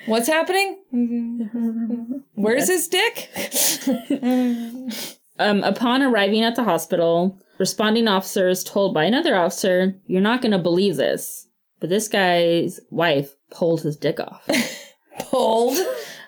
[0.07, 0.79] what's happening?
[2.35, 3.31] Where's his dick?
[5.39, 10.41] Um, upon arriving at the hospital, responding officer is told by another officer, "You're not
[10.53, 11.47] to believe this,
[11.79, 14.49] but this guy's wife pulled his dick off."
[15.21, 15.77] Pulled.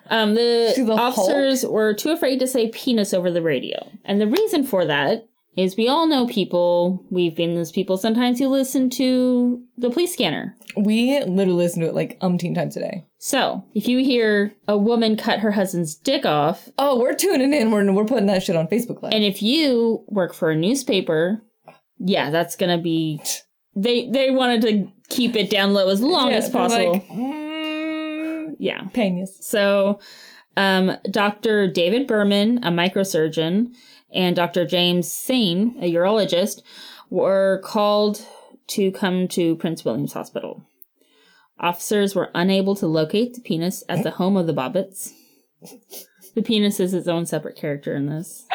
[0.09, 4.27] Um, the, the officers were too afraid to say penis over the radio, and the
[4.27, 5.25] reason for that
[5.57, 7.03] is we all know people.
[7.09, 10.55] We've been those people sometimes who listen to the police scanner.
[10.77, 13.05] We literally listen to it like umpteen times a day.
[13.17, 17.71] So if you hear a woman cut her husband's dick off, Oh, we're tuning in.
[17.71, 19.11] We're we're putting that shit on Facebook Live.
[19.13, 21.41] And if you work for a newspaper,
[21.97, 23.19] yeah, that's gonna be.
[23.75, 26.93] They they wanted to keep it down low as long Yeah, as possible.
[26.93, 27.48] like, mm,
[28.59, 28.83] yeah.
[28.93, 29.35] penis.
[29.41, 29.99] So,
[30.55, 31.71] um, Dr.
[31.71, 33.73] David Berman, a microsurgeon,
[34.13, 34.65] and Dr.
[34.65, 36.61] James Sehn, a urologist,
[37.09, 38.25] were called
[38.67, 40.63] to come to Prince William's Hospital.
[41.59, 45.11] Officers were unable to locate the penis at the home of the Bobbitts.
[46.35, 48.45] The penis is its own separate character in this.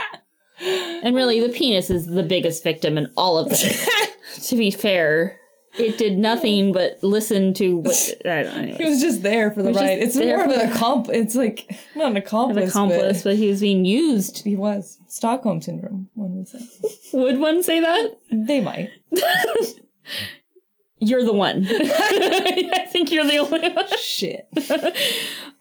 [0.60, 3.88] And really, the penis is the biggest victim in all of this.
[4.48, 5.38] to be fair,
[5.78, 8.14] it did nothing but listen to what.
[8.24, 8.62] I don't know.
[8.62, 8.76] anyways.
[8.78, 9.98] He was just there for the just ride.
[9.98, 11.08] It's more of an accomp.
[11.10, 14.44] It's like not an an accomplice, accomplice, but but he was being used.
[14.44, 16.08] he was Stockholm syndrome.
[16.14, 16.60] One would say
[17.12, 18.18] Would one say that?
[18.30, 18.90] they might.
[20.98, 21.66] You're the one.
[21.70, 23.86] I think you're the only one.
[23.98, 24.48] Shit.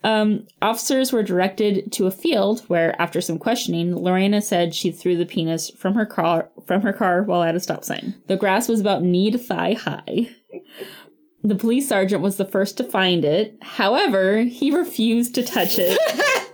[0.06, 5.16] Um, officers were directed to a field where, after some questioning, Lorena said she threw
[5.16, 8.14] the penis from her car from her car while at a stop sign.
[8.28, 10.30] The grass was about knee to thigh high.
[11.42, 13.58] The police sergeant was the first to find it.
[13.62, 15.98] However, he refused to touch it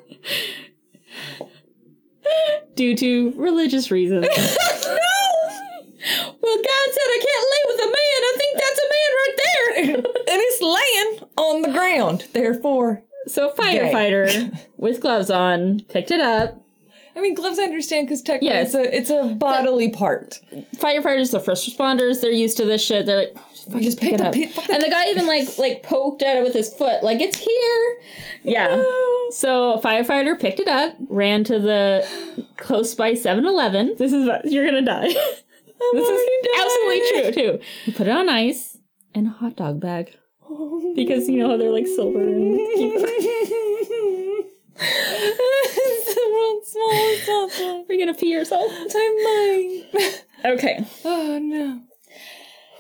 [2.76, 4.28] due to religious reasons.
[6.42, 8.24] Well, God said I can't lay with a man.
[8.24, 9.69] I think that's a man right there.
[9.96, 12.28] and it's laying on the ground.
[12.34, 16.62] Therefore, So a firefighter with gloves on picked it up.
[17.16, 18.74] I mean, gloves I understand because technically Yes.
[18.74, 20.40] it's a it's a bodily part.
[20.78, 23.06] Firefighters, the first responders, they're used to this shit.
[23.06, 24.34] They're like, fucking Just pick pick it up.
[24.34, 27.20] pe- the- And the guy even like like poked at it with his foot, like
[27.20, 27.98] it's here.
[28.44, 28.82] Yeah.
[29.32, 32.08] So a firefighter picked it up, ran to the
[32.58, 33.96] close by 7-Eleven.
[33.98, 35.08] This is what you're gonna die.
[35.94, 36.30] this is
[36.62, 37.60] absolutely true too.
[37.86, 38.69] He put it on ice
[39.14, 40.16] and a hot dog bag
[40.96, 43.26] because you know how they're like silver and it's
[46.16, 47.90] the world's smallest softball.
[47.90, 48.72] Are you gonna pee yourself?
[48.72, 50.26] I might.
[50.46, 50.86] Okay.
[51.04, 51.82] Oh no.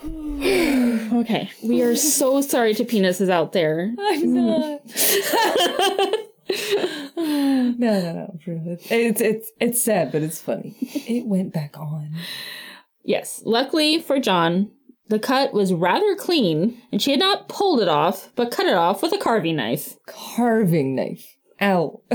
[1.21, 1.49] okay.
[1.61, 3.93] We are so sorry to penises out there.
[3.99, 4.81] I'm not.
[7.17, 8.39] no, no, no.
[8.45, 10.75] It's it's it's sad, but it's funny.
[10.79, 12.15] It went back on.
[13.03, 13.41] Yes.
[13.43, 14.71] Luckily for John,
[15.09, 18.75] the cut was rather clean, and she had not pulled it off, but cut it
[18.75, 19.97] off with a carving knife.
[20.07, 21.35] Carving knife.
[21.61, 22.01] Ow.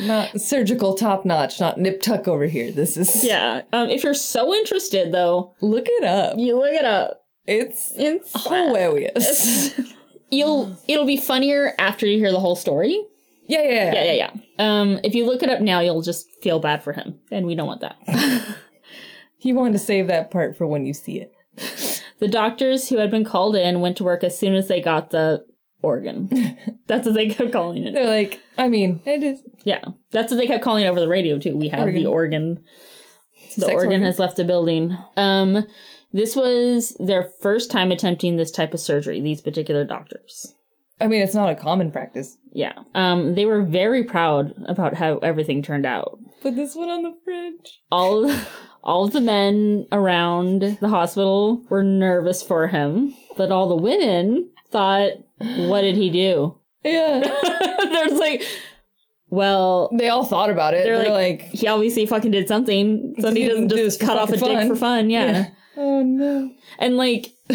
[0.00, 2.70] not surgical top notch, not nip tuck over here.
[2.70, 3.62] This is Yeah.
[3.72, 6.38] Um, if you're so interested, though, Look it up.
[6.38, 7.22] you look it up.
[7.46, 9.78] It's It's hilarious.
[10.32, 13.02] You'll it'll be funnier after you hear the whole story.
[13.48, 13.92] yeah, yeah, yeah.
[13.94, 14.30] Yeah, yeah, yeah.
[14.80, 17.56] Um, if you look it up now, you'll just feel bad for him, and we
[17.56, 17.96] don't want that.
[19.40, 21.32] You want to save that part for when you see it.
[22.18, 25.10] the doctors who had been called in went to work as soon as they got
[25.10, 25.44] the
[25.82, 26.56] organ.
[26.86, 27.94] That's what they kept calling it.
[27.94, 29.42] They're like, I mean, it is.
[29.64, 31.56] Yeah, that's what they kept calling it over the radio too.
[31.56, 32.64] We have the organ.
[33.54, 34.02] The Sex organ, organ.
[34.02, 34.96] has left the building.
[35.16, 35.66] Um,
[36.12, 39.20] this was their first time attempting this type of surgery.
[39.20, 40.54] These particular doctors.
[41.00, 42.36] I mean, it's not a common practice.
[42.52, 42.72] Yeah.
[42.94, 46.18] Um, they were very proud about how everything turned out.
[46.42, 47.80] Put this one on the fridge.
[47.90, 48.30] All
[48.82, 54.50] all of the men around the hospital were nervous for him, but all the women
[54.70, 57.20] thought, "What did he do?" Yeah.
[57.78, 58.42] There's like,
[59.28, 60.84] well, they all thought about it.
[60.84, 63.14] They're They're, like, like, he obviously fucking did something.
[63.18, 65.10] Somebody He doesn't do just cut off a fucking dick for fun.
[65.10, 65.30] Yeah.
[65.30, 65.50] Yeah.
[65.76, 66.52] oh no.
[66.78, 67.32] And like,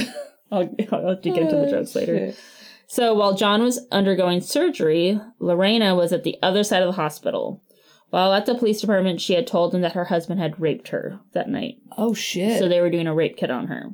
[0.52, 2.18] I'll, I'll have to get into the oh, jokes later.
[2.18, 2.40] Shit.
[2.88, 7.62] So while John was undergoing surgery, Lorena was at the other side of the hospital.
[8.16, 11.20] While at the police department, she had told them that her husband had raped her
[11.34, 11.80] that night.
[11.98, 12.60] Oh shit.
[12.60, 13.90] So they were doing a rape kit on her.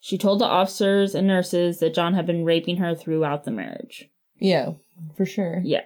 [0.00, 4.08] She told the officers and nurses that John had been raping her throughout the marriage.
[4.38, 4.74] yeah,
[5.16, 5.62] for sure.
[5.64, 5.82] Yeah.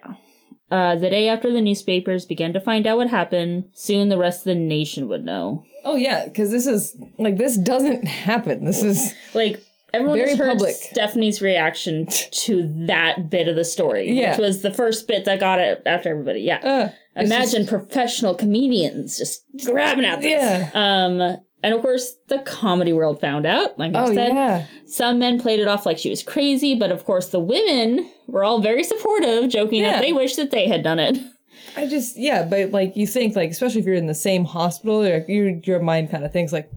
[0.70, 4.40] Uh, the day after the newspapers began to find out what happened, soon the rest
[4.40, 5.64] of the nation would know.
[5.82, 8.66] Oh yeah, because this is like this doesn't happen.
[8.66, 10.74] This is Like everyone Very heard public.
[10.74, 14.30] Stephanie's reaction to that bit of the story, Yeah.
[14.32, 16.40] which was the first bit that got it after everybody.
[16.40, 16.58] Yeah.
[16.58, 16.88] uh,
[17.20, 20.30] Imagine just- professional comedians just grabbing at this.
[20.32, 20.70] Yeah.
[20.74, 23.78] Um, and of course, the comedy world found out.
[23.78, 24.64] Like I oh said, yeah.
[24.86, 28.44] some men played it off like she was crazy, but of course, the women were
[28.44, 29.92] all very supportive, joking Yeah.
[29.92, 31.18] that they wish that they had done it.
[31.76, 35.02] I just yeah, but like you think like especially if you're in the same hospital,
[35.02, 36.70] like your your mind kind of thinks like,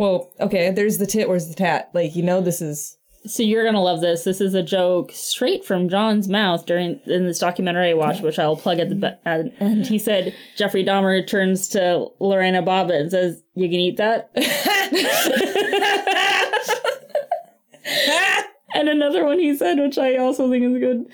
[0.00, 1.90] well, okay, there's the tit, where's the tat?
[1.92, 4.24] Like you know this is So you're gonna love this.
[4.24, 8.38] This is a joke straight from John's mouth during in this documentary I watched, which
[8.38, 12.98] I'll plug at the be- and, and he said Jeffrey Dahmer turns to Lorena Bobbitt
[12.98, 14.30] and says, "You can eat that."
[18.74, 21.04] and another one he said, which I also think is good,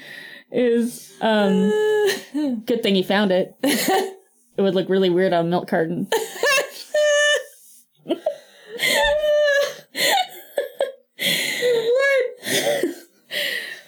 [0.53, 1.70] is um,
[2.64, 3.57] "Good thing he found it.
[3.64, 6.07] It would look really weird on a milk carton."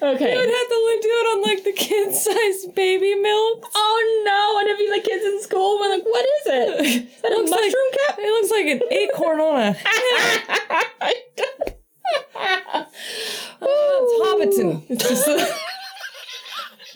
[0.00, 0.32] Okay.
[0.32, 3.66] I'd have to do it on like the kid sized baby milk.
[3.74, 4.58] Oh no!
[4.60, 5.78] And it'd be the kids in school.
[5.80, 6.86] We're like, what is it?
[7.14, 8.18] Is that a Looks like- mushroom cap?
[8.18, 9.76] It looks like an acorn on a
[13.60, 14.84] oh, it's Hobbiton.
[14.88, 15.36] It's just the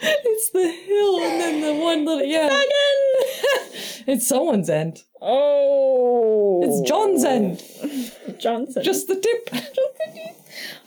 [0.24, 2.48] It's the hill and then the one little yeah.
[4.08, 5.04] it's someone's end.
[5.20, 7.62] Oh, It's John's end.
[8.40, 8.82] Johnson.
[8.84, 9.48] Just the tip.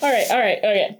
[0.01, 0.99] all right, all right, okay.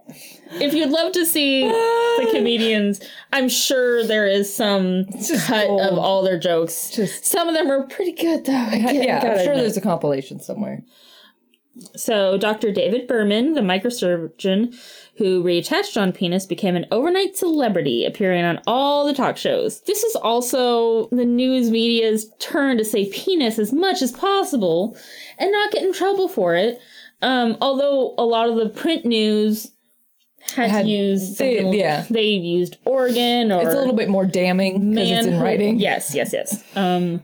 [0.53, 2.31] If you'd love to see the ah.
[2.31, 3.01] comedians,
[3.33, 6.91] I'm sure there is some just cut of all their jokes.
[6.91, 8.53] Just- some of them are pretty good, though.
[8.53, 9.57] I can't- yeah, I'm sure admit.
[9.57, 10.83] there's a compilation somewhere.
[11.97, 12.71] So, Dr.
[12.71, 14.73] David Berman, the microsurgeon
[15.17, 19.81] who reattached John Penis, became an overnight celebrity, appearing on all the talk shows.
[19.81, 24.97] This is also the news media's turn to say penis as much as possible
[25.37, 26.79] and not get in trouble for it.
[27.21, 29.71] Um, although a lot of the print news
[30.53, 32.05] had, Had- used they- yeah.
[32.09, 35.79] they used organ or It's a little bit more damning because it's in writing.
[35.79, 36.61] Yes, yes, yes.
[36.75, 37.23] Um,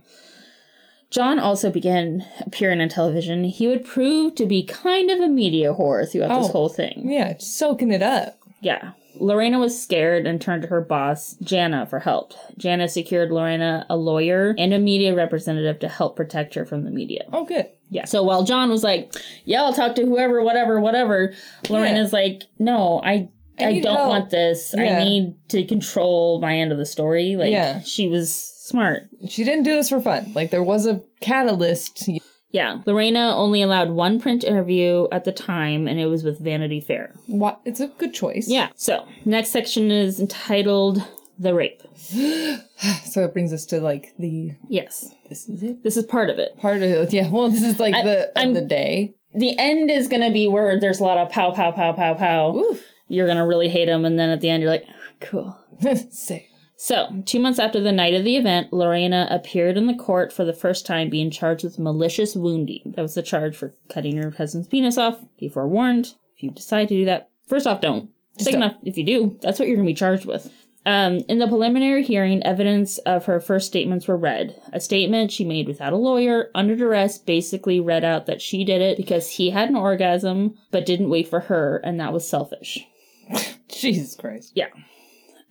[1.11, 3.43] John also began appearing on television.
[3.43, 6.51] He would prove to be kind of a media whore throughout this Oh.
[6.51, 7.03] whole thing.
[7.11, 8.37] Yeah, soaking it up.
[8.61, 8.91] Yeah.
[9.19, 12.33] Lorena was scared and turned to her boss, Jana, for help.
[12.57, 16.91] Jana secured Lorena a lawyer and a media representative to help protect her from the
[16.91, 17.25] media.
[17.33, 17.67] Oh, good.
[17.89, 18.05] Yeah.
[18.05, 21.33] So while John was like, "Yeah, I'll talk to whoever, whatever, whatever,"
[21.69, 23.27] Lorena's like, "No, I."
[23.59, 24.73] I, need don't help." want this.
[24.75, 27.35] I need to control my end of the story.
[27.35, 27.81] Like, Yeah.
[27.81, 28.33] she was
[28.71, 29.03] smart.
[29.29, 30.31] She didn't do this for fun.
[30.33, 32.09] Like there was a catalyst.
[32.51, 32.81] Yeah.
[32.85, 37.13] Lorena only allowed one print interview at the time, and it was with Vanity Fair.
[37.27, 37.61] What?
[37.63, 38.47] It's a good choice.
[38.49, 38.69] Yeah.
[38.75, 41.01] So, next section is entitled
[41.39, 41.81] the rape.
[43.05, 45.13] So it brings us to like the Yes.
[45.29, 46.57] this is it This is part of it.
[46.57, 47.13] part of it.
[47.13, 49.13] Yeah, well, this is like I- the of I'm- the day.
[49.33, 52.15] The end is going to be where there's a lot of pow, pow, pow, pow,
[52.15, 52.55] pow.
[52.55, 52.83] Oof.
[53.07, 54.03] You're going to really hate him.
[54.03, 55.57] And then at the end, you're like, ah, cool.
[56.09, 56.49] Sick.
[56.83, 60.43] So, two months after the night of the event, Lorena appeared in the court for
[60.43, 62.93] the first time being charged with malicious wounding.
[62.95, 65.19] That was the charge for cutting her husband's penis off.
[65.39, 68.09] Be forewarned, if you decide to do that, first off, don't.
[68.39, 70.51] Second off, if you do, that's what you're going to be charged with.
[70.83, 74.59] Um, in the preliminary hearing, evidence of her first statements were read.
[74.73, 78.81] A statement she made without a lawyer, under duress, basically read out that she did
[78.81, 82.87] it because he had an orgasm, but didn't wait for her, and that was selfish.
[83.67, 84.53] Jesus Christ.
[84.55, 84.69] Yeah.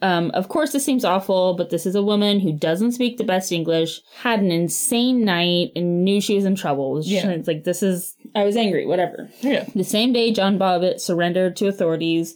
[0.02, 3.24] Um, of course, this seems awful, but this is a woman who doesn't speak the
[3.24, 7.00] best English, had an insane night, and knew she was in trouble.
[7.04, 7.28] Yeah.
[7.28, 9.28] It's like, this is, I was angry, whatever.
[9.40, 9.66] Yeah.
[9.74, 12.34] The same day, John Bobbitt surrendered to authorities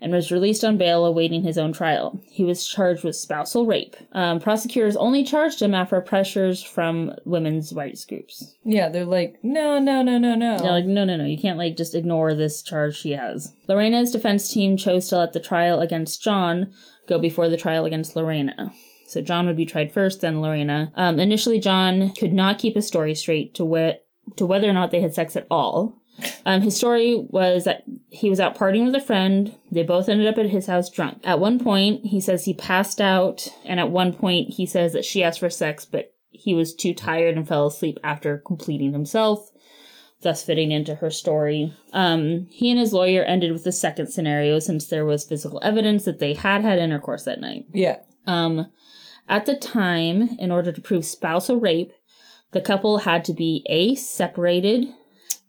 [0.00, 2.20] and was released on bail awaiting his own trial.
[2.30, 3.96] He was charged with spousal rape.
[4.12, 8.54] Um, prosecutors only charged him after pressures from women's rights groups.
[8.64, 10.58] Yeah, they're like, no, no, no, no, no.
[10.58, 13.52] They're like, no, no, no, you can't like just ignore this charge she has.
[13.68, 16.72] Lorena's defense team chose to let the trial against John
[17.08, 18.72] go before the trial against Lorena.
[19.06, 20.92] So John would be tried first, then Lorena.
[20.96, 24.90] Um, initially, John could not keep his story straight to wh- to whether or not
[24.90, 25.96] they had sex at all.
[26.44, 29.54] Um, his story was that he was out partying with a friend.
[29.70, 31.20] They both ended up at his house drunk.
[31.24, 35.04] At one point, he says he passed out, and at one point, he says that
[35.04, 39.50] she asked for sex, but he was too tired and fell asleep after completing himself
[40.22, 41.72] thus fitting into her story.
[41.92, 46.04] Um, he and his lawyer ended with the second scenario since there was physical evidence
[46.04, 47.66] that they had had intercourse that night.
[47.72, 47.98] Yeah.
[48.26, 48.66] Um,
[49.28, 51.92] at the time, in order to prove spousal rape,
[52.52, 54.88] the couple had to be A, separated,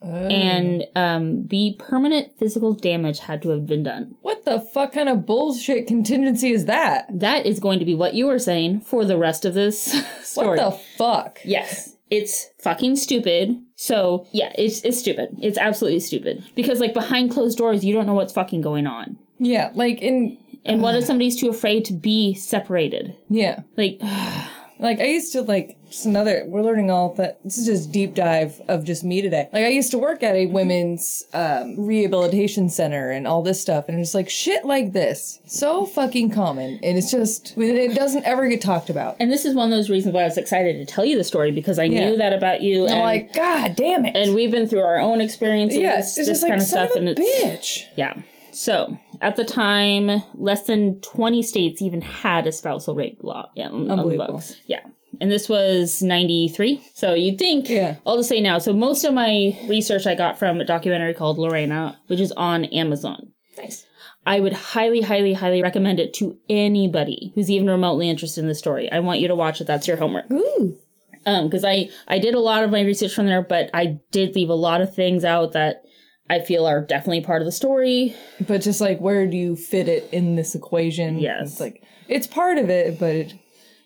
[0.01, 0.07] Oh.
[0.27, 4.15] and um, B, permanent physical damage had to have been done.
[4.21, 7.07] what the fuck kind of bullshit contingency is that?
[7.11, 9.81] That is going to be what you are saying for the rest of this
[10.21, 10.59] story.
[10.59, 11.39] What the fuck?
[11.43, 11.95] Yes.
[12.09, 13.59] It's fucking stupid.
[13.75, 15.35] So, yeah, it's it's stupid.
[15.41, 16.43] It's absolutely stupid.
[16.55, 19.17] Because like behind closed doors, you don't know what's fucking going on.
[19.39, 23.15] Yeah, like in And what if somebody's too afraid to be separated?
[23.29, 23.61] yeah.
[23.75, 23.99] Like
[24.79, 28.13] Like I used to like just another we're learning all that this is just deep
[28.13, 29.47] dive of just me today.
[29.53, 33.85] Like I used to work at a women's um, rehabilitation center and all this stuff
[33.87, 35.39] and it's like shit like this.
[35.45, 36.79] So fucking common.
[36.83, 39.15] And it's just it doesn't ever get talked about.
[39.19, 41.23] and this is one of those reasons why I was excited to tell you the
[41.23, 42.09] story because I Yeah.
[42.09, 44.15] knew that about you I'm and, like, God damn it.
[44.15, 46.91] and we've been through our own experiences, yeah, it's this just like kind of stuff
[46.95, 47.85] and it's bitch.
[47.95, 48.13] Yeah.
[48.51, 53.49] So at the time, less than 20 states even had a spousal rape law.
[53.55, 54.41] Yeah, Unbelievable.
[54.65, 54.81] Yeah.
[55.19, 56.83] And this was 93.
[56.93, 57.95] So you'd think, Yeah.
[58.05, 58.59] I'll just say now.
[58.59, 62.65] So most of my research I got from a documentary called Lorena, which is on
[62.65, 63.31] Amazon.
[63.57, 63.85] Nice.
[64.25, 68.55] I would highly, highly, highly recommend it to anybody who's even remotely interested in the
[68.55, 68.91] story.
[68.91, 69.67] I want you to watch it.
[69.67, 70.29] That's your homework.
[70.29, 70.77] Ooh.
[71.25, 74.35] Um, because I I did a lot of my research from there, but I did
[74.35, 75.83] leave a lot of things out that
[76.29, 78.15] I feel are definitely part of the story.
[78.45, 81.19] But just like where do you fit it in this equation?
[81.19, 81.51] Yes.
[81.51, 83.33] It's like it's part of it, but it,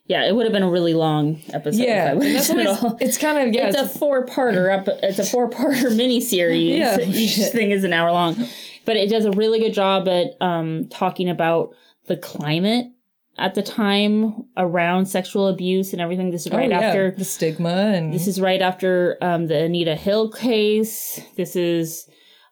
[0.07, 1.81] Yeah, it would have been a really long episode.
[1.83, 2.97] yeah, if I that's it all.
[2.99, 4.87] it's kind of yeah, it's a it's- four parter up.
[5.03, 6.77] It's a four parter mini series.
[6.77, 7.51] Yeah, each shit.
[7.51, 8.35] thing is an hour long,
[8.85, 11.69] but it does a really good job at um, talking about
[12.07, 12.87] the climate
[13.37, 16.31] at the time around sexual abuse and everything.
[16.31, 17.11] This is oh, right yeah, after.
[17.11, 21.21] the stigma and This is right after um, the Anita Hill case.
[21.37, 22.07] This is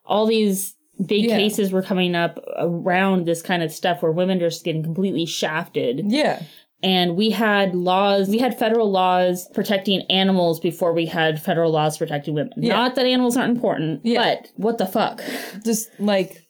[0.10, 1.38] all these big Yeah.
[1.38, 5.26] cases were coming up around this kind of stuff where women are just getting completely
[5.26, 6.41] shafted yeah.
[6.84, 11.98] and we had laws we had federal laws protecting animals before we had federal laws
[11.98, 12.74] protecting women Yeah.
[12.76, 14.24] not that animals aren't important Yeah.
[14.24, 15.22] but what the fuck
[15.63, 16.45] Just like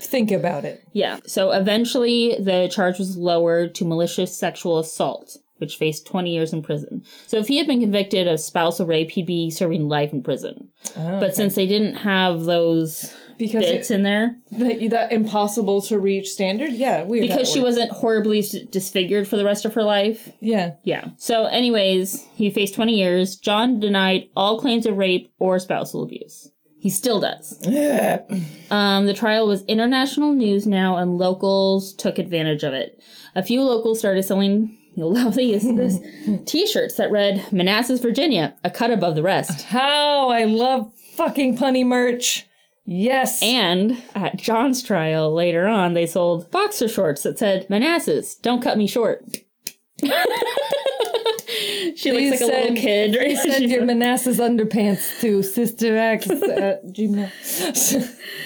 [0.00, 0.82] think about it.
[0.92, 6.52] yeah so eventually the charge was lowered to malicious sexual assault which faced 20 years
[6.52, 10.12] in prison so if he had been convicted of spousal rape he'd be serving life
[10.12, 14.90] in prison Oh, but since they didn't have those because bits it, in there that,
[14.90, 17.26] that impossible to reach standard, yeah, weird.
[17.26, 20.74] because she wasn't horribly disfigured for the rest of her life yeah.
[20.84, 21.08] Yeah.
[21.16, 23.36] So, anyways, he faced 20 years.
[23.36, 26.50] John denied all claims of rape or spousal abuse.
[26.78, 27.58] He still does.
[28.70, 33.00] Um, the trial was international news now, and locals took advantage of it.
[33.34, 34.76] A few locals started selling.
[34.94, 35.98] You'll love these this
[36.46, 41.84] T-shirts that read "Manassas, Virginia, a cut above the rest." How I love fucking punny
[41.84, 42.46] merch.
[42.86, 43.42] Yes.
[43.42, 48.78] And at John's trial later on, they sold boxer shorts that said "Manassas, don't cut
[48.78, 49.24] me short."
[51.96, 53.16] she looks like a little kid.
[53.16, 53.36] Right?
[53.38, 57.30] Send your Manassas underpants to Sister X at Gmail.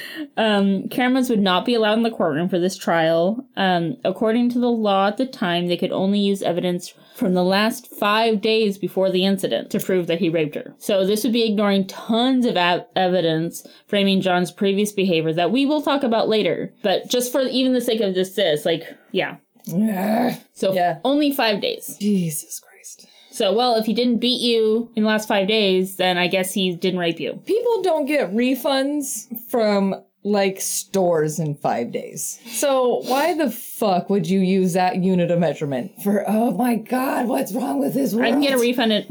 [0.38, 3.44] Um, cameras would not be allowed in the courtroom for this trial.
[3.56, 7.42] Um, according to the law at the time, they could only use evidence from the
[7.42, 10.74] last five days before the incident to prove that he raped her.
[10.78, 15.66] So this would be ignoring tons of av- evidence framing John's previous behavior that we
[15.66, 16.72] will talk about later.
[16.82, 19.38] But just for even the sake of just this, like, yeah.
[20.54, 20.98] So Yeah.
[21.04, 21.96] only five days.
[22.00, 23.06] Jesus Christ.
[23.32, 26.54] So, well, if he didn't beat you in the last five days, then I guess
[26.54, 27.40] he didn't rape you.
[27.44, 29.94] People don't get refunds from
[30.30, 32.38] like stores in five days.
[32.46, 36.24] So why the fuck would you use that unit of measurement for?
[36.28, 38.26] Oh my god, what's wrong with this world?
[38.26, 39.06] I can get a refund at,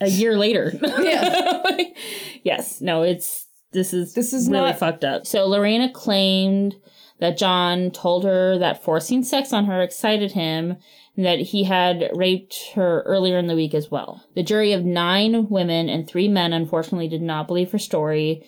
[0.00, 0.72] a year later.
[1.02, 1.62] Yeah.
[2.44, 5.26] yes, no, it's this is This is really not- fucked up.
[5.26, 6.74] So Lorena claimed
[7.20, 10.76] that John told her that forcing sex on her excited him
[11.16, 14.24] and that he had raped her earlier in the week as well.
[14.34, 18.44] The jury of nine women and three men unfortunately did not believe her story.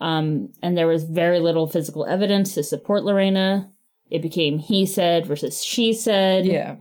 [0.00, 3.70] Um, and there was very little physical evidence to support Lorena.
[4.10, 6.46] It became he said versus she said.
[6.46, 6.76] Yeah.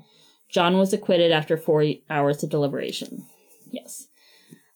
[0.49, 3.25] John was acquitted after four hours of deliberation.
[3.71, 4.07] Yes.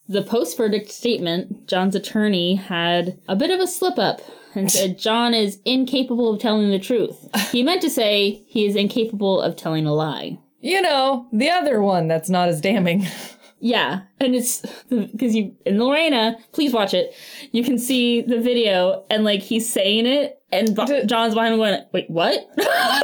[0.10, 4.22] The post verdict statement, John's attorney had a bit of a slip up
[4.56, 7.28] and said John is incapable of telling the truth.
[7.52, 10.40] He meant to say he is incapable of telling a lie.
[10.62, 13.06] You know, the other one that's not as damning.
[13.60, 17.14] Yeah, and it's because you in Lorena, please watch it.
[17.52, 20.76] You can see the video and like he's saying it, and
[21.08, 22.50] John's behind him going, "Wait, what?"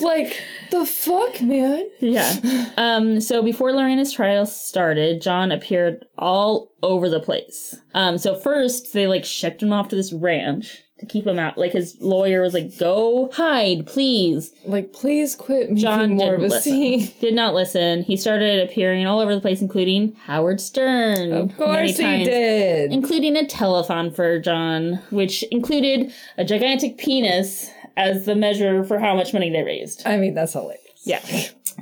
[0.00, 1.86] like, the fuck, man?
[2.00, 2.70] Yeah.
[2.76, 7.76] Um, so before Lorena's trial started, John appeared all over the place.
[7.94, 11.58] Um, so first they like shipped him off to this ranch to keep him out.
[11.58, 16.40] Like his lawyer was like, "Go hide, please." Like, please quit making John more of
[16.40, 16.72] a listen.
[16.72, 17.12] scene.
[17.20, 18.02] Did not listen.
[18.04, 21.32] He started appearing all over the place, including Howard Stern.
[21.32, 22.92] Of course he times, did.
[22.92, 29.14] Including a telethon for John, which included a gigantic penis as the measure for how
[29.14, 30.06] much money they raised.
[30.06, 30.81] I mean, that's hilarious.
[31.04, 31.20] Yeah.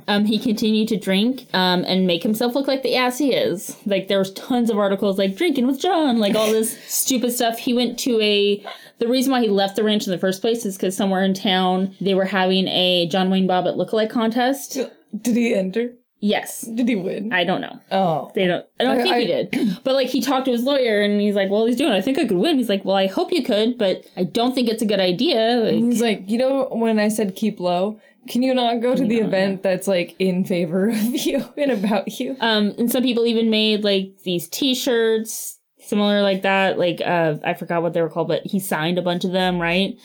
[0.07, 3.77] Um, he continued to drink um, and make himself look like the ass he is.
[3.85, 7.59] Like there was tons of articles like drinking with John, like all this stupid stuff.
[7.59, 8.65] He went to a.
[8.99, 11.33] The reason why he left the ranch in the first place is because somewhere in
[11.33, 14.77] town they were having a John Wayne Bobbitt lookalike contest.
[15.21, 15.93] Did he enter?
[16.23, 17.33] Yes, Did he win?
[17.33, 17.79] I don't know.
[17.91, 18.31] oh.
[18.35, 18.63] They don't.
[18.79, 19.83] I don't I- think he did.
[19.83, 21.91] But like he talked to his lawyer and he's like, "Well, he's doing.
[21.93, 21.95] it.
[21.97, 24.53] I think I could win." He's like, "Well, I hope you could, but I don't
[24.53, 27.99] think it's a good idea." Like, He's like, you know, when I said keep low,
[28.27, 32.19] can you not go to the event that's like in favor of you and about
[32.19, 32.35] you?
[32.39, 36.77] Um, and some people even made like these T-shirts similar like that.
[36.77, 39.59] Like uh, I forgot what they were called, but he signed a bunch of them,
[39.61, 39.97] right?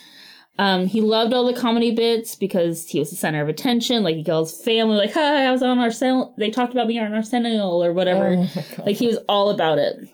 [0.58, 4.02] Um, he loved all the comedy bits because he was the center of attention.
[4.02, 6.86] Like he called his family, like, "Hi, I was on our sen- They talked about
[6.86, 8.64] me on our Sentinel or whatever." Oh.
[8.84, 10.08] Like he was all about it.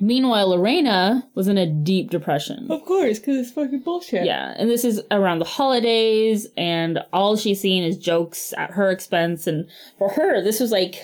[0.00, 2.66] Meanwhile, Lorena was in a deep depression.
[2.70, 4.24] Of course, because it's fucking bullshit.
[4.26, 8.90] Yeah, and this is around the holidays, and all she's seeing is jokes at her
[8.90, 9.46] expense.
[9.46, 9.68] And
[9.98, 10.96] for her, this was like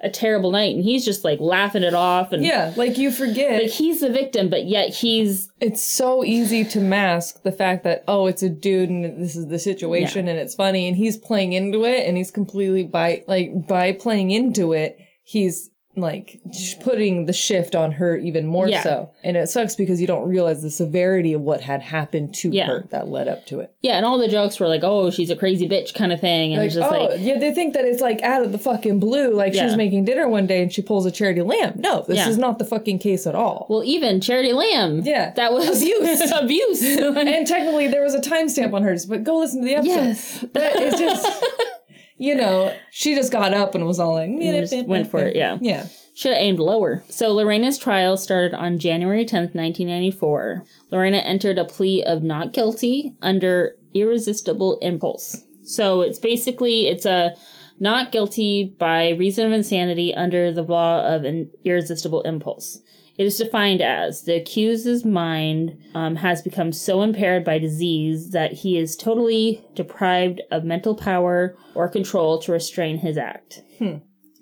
[0.00, 2.32] a terrible night, and he's just like laughing it off.
[2.32, 3.60] And Yeah, like you forget.
[3.62, 8.04] like he's the victim, but yet he's it's so easy to mask the fact that,
[8.06, 11.52] oh, it's a dude and this is the situation and it's funny and he's playing
[11.52, 15.70] into it and he's completely by, like, by playing into it, he's
[16.00, 16.40] like
[16.82, 18.82] putting the shift on her even more Yeah.
[18.82, 19.10] so.
[19.24, 22.66] And it sucks because you don't realize the severity of what had happened to Yeah.
[22.66, 23.72] her that led up to it.
[23.82, 26.52] yeah, and all the jokes were like, "Oh, she's a crazy bitch" kind of thing,
[26.52, 28.98] and Like, just oh, like, yeah, they think that it's like out of the fucking
[29.00, 29.32] blue.
[29.34, 29.66] Like Yeah.
[29.68, 31.74] she's making dinner one day and she pulls a charity lamb.
[31.76, 33.66] No, this is not the fucking case at all.
[33.68, 35.32] well, even Charity Lamb, Yeah.
[35.36, 36.32] that was Abuse.
[36.32, 36.82] abuse.
[36.98, 39.90] and technically there was a timestamp on hers, but go listen to the episode.
[39.94, 41.26] yes, But it's just,
[42.18, 44.30] you know, she just got up and was all like,
[44.68, 45.58] just went for it, yeah.
[45.60, 45.86] Yeah.
[46.14, 47.04] Should have aimed lower.
[47.08, 50.64] So Lorena's trial started on January 10th, 1994.
[50.90, 55.44] Lorena entered a plea of not guilty under irresistible impulse.
[55.62, 57.36] So it's basically it's a
[57.78, 62.80] not guilty by reason of insanity under the law of an irresistible impulse.
[63.18, 68.52] It is defined as the accused's mind um, has become so impaired by disease that
[68.52, 73.62] he is totally deprived of mental power or control to restrain his act.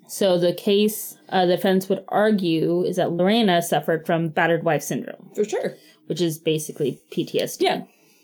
[0.07, 4.81] So the case uh, the defense would argue is that Lorena suffered from battered wife
[4.83, 5.75] syndrome, For sure.
[6.05, 7.57] which is basically PTSD.
[7.61, 7.83] Yeah.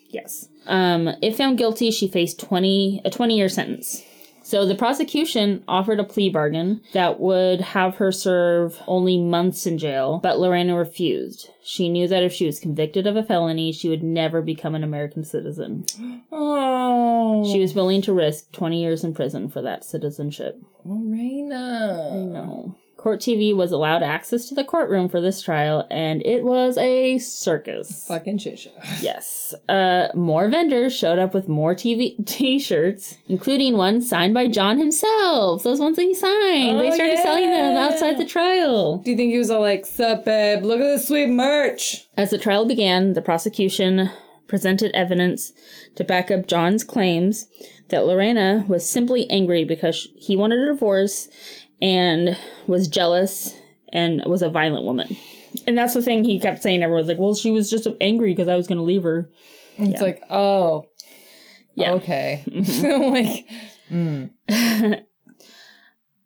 [0.09, 0.47] Yes.
[0.67, 4.03] Um, if found guilty, she faced twenty a twenty year sentence.
[4.43, 9.77] So the prosecution offered a plea bargain that would have her serve only months in
[9.77, 11.49] jail, but Lorena refused.
[11.63, 14.83] She knew that if she was convicted of a felony, she would never become an
[14.83, 15.85] American citizen.
[16.31, 17.51] Oh.
[17.51, 20.59] She was willing to risk 20 years in prison for that citizenship.
[20.85, 22.11] Lorena.
[22.25, 22.75] No.
[23.03, 27.17] Court TV was allowed access to the courtroom for this trial, and it was a
[27.17, 28.05] circus.
[28.07, 28.71] Fucking shit show.
[29.01, 29.53] Yes.
[29.67, 35.63] Uh, more vendors showed up with more TV t-shirts, including one signed by John himself.
[35.63, 36.79] Those ones that he signed.
[36.79, 38.99] they Oh, started selling them outside the trial.
[38.99, 40.63] Do you think he was all like, sup, babe?
[40.63, 42.07] Look at this sweet merch.
[42.15, 44.09] As the trial began, the prosecution
[44.47, 45.51] presented evidence
[45.95, 47.47] to back up John's claims
[47.89, 51.27] that Lorena was simply angry because he wanted a divorce
[51.83, 53.53] and was jealous
[53.91, 55.15] and was a violent woman.
[55.67, 56.81] And that's the thing he kept saying.
[56.81, 59.29] Everyone's like, well, she was just angry because I was going to leave her.
[59.77, 60.85] It's like, oh,
[61.75, 61.91] Yeah.
[61.93, 62.43] okay.
[63.91, 65.03] like,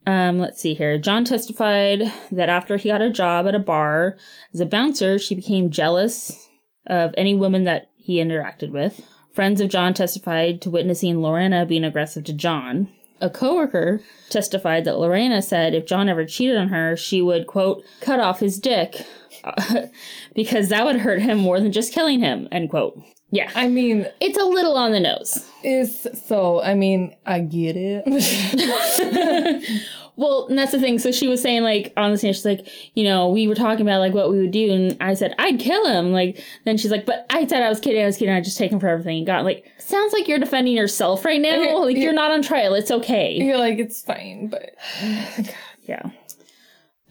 [0.05, 0.97] Um, let's see here.
[0.97, 2.01] John testified
[2.31, 4.15] that after he got a job at a bar
[4.53, 6.47] as a bouncer, she became jealous
[6.85, 9.01] of any woman that he interacted with.
[9.33, 12.87] Friends of John testified to witnessing Lorena being aggressive to John.
[13.21, 17.83] A coworker testified that Lorena said if John ever cheated on her, she would, quote,
[18.01, 19.05] cut off his dick
[19.43, 19.87] uh,
[20.35, 23.01] because that would hurt him more than just killing him, end quote.
[23.31, 23.51] Yeah.
[23.55, 25.49] I mean, It's a little on the nose.
[25.63, 28.03] it's so, I mean, I get it.
[30.17, 30.99] Well, and that's the thing.
[30.99, 33.81] So she was saying, like, on the stand, she's like, you know, we were talking
[33.81, 34.73] about, like, what we would do.
[34.73, 36.11] And I said, I'd kill him.
[36.11, 38.01] Like, then she's like, but I said I was kidding.
[38.01, 38.33] I was kidding.
[38.33, 39.45] I just take him for everything he got.
[39.45, 41.77] Like, sounds like you're defending yourself right now.
[41.85, 42.73] Like, you're not on trial.
[42.73, 43.35] It's okay.
[43.35, 44.75] You're like, it's fine, but
[45.87, 46.09] Yeah.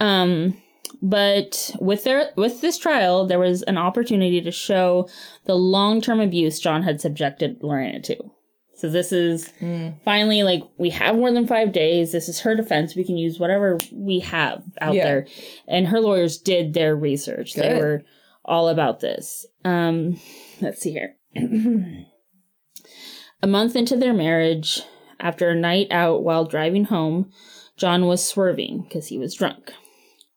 [0.01, 0.61] Um,
[1.03, 5.09] but with their with this trial, there was an opportunity to show
[5.45, 8.31] the long term abuse John had subjected Lorena to.
[8.77, 9.51] So this is
[10.05, 12.13] finally like we have more than five days.
[12.13, 12.95] This is her defense.
[12.95, 15.05] We can use whatever we have out Yeah.
[15.05, 15.27] there,
[15.67, 17.55] and her lawyers did their research.
[17.55, 18.03] They were
[18.45, 19.47] all about this.
[19.65, 20.21] Um,
[20.61, 21.17] let's see here.
[23.43, 24.83] a month into their marriage,
[25.21, 27.31] after a night out while driving home,
[27.77, 29.73] John was swerving because he was drunk.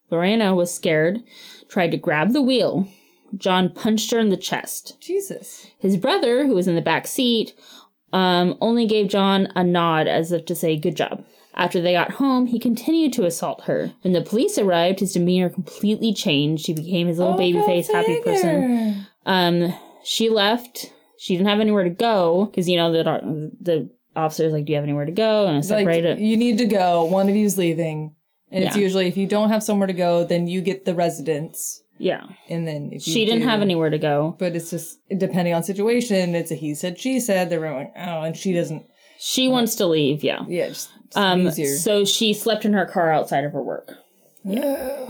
[0.09, 1.19] Lorena was scared,
[1.67, 2.87] tried to grab the wheel.
[3.35, 4.97] John punched her in the chest.
[4.99, 5.67] Jesus.
[5.77, 7.53] His brother, who was in the back seat,
[8.13, 11.23] um, only gave John a nod as if to say, Good job.
[11.55, 13.91] After they got home, he continued to assault her.
[14.01, 16.67] When the police arrived, his demeanor completely changed.
[16.67, 19.05] He became his little baby face, happy person.
[19.25, 20.93] Um, she left.
[21.17, 24.77] She didn't have anywhere to go because you know the the officer's like, "Do you
[24.77, 25.85] have anywhere to go?" And it's Like,
[26.19, 27.03] you need to go.
[27.03, 28.15] One of you's leaving.
[28.51, 31.83] And it's usually if you don't have somewhere to go, then you get the residence.
[31.99, 34.35] Yeah, And then if she didn't do- have anywhere to go.
[34.39, 36.33] But it's just depending on situation.
[36.33, 37.49] It's a he said, she said.
[37.49, 38.85] They're like, oh, and she doesn't.
[39.19, 40.23] She wants to leave.
[40.23, 40.45] Yeah.
[40.47, 41.47] Yeah, just, Um.
[41.47, 41.75] easier.
[41.77, 43.93] So she slept in her car outside of her work.
[44.43, 45.07] Yeah.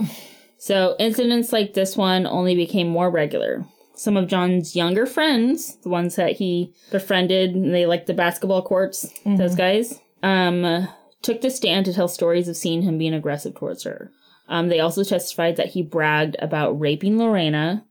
[0.58, 3.64] So incidents like this one only became more regular.
[3.94, 8.62] Some of John's younger friends, the ones that he befriended, and they like the basketball
[8.62, 10.88] courts, those guys, um,
[11.22, 14.10] took the stand to tell stories of seeing him being aggressive towards her.
[14.50, 17.86] Um, they also testified that he bragged about raping Lorena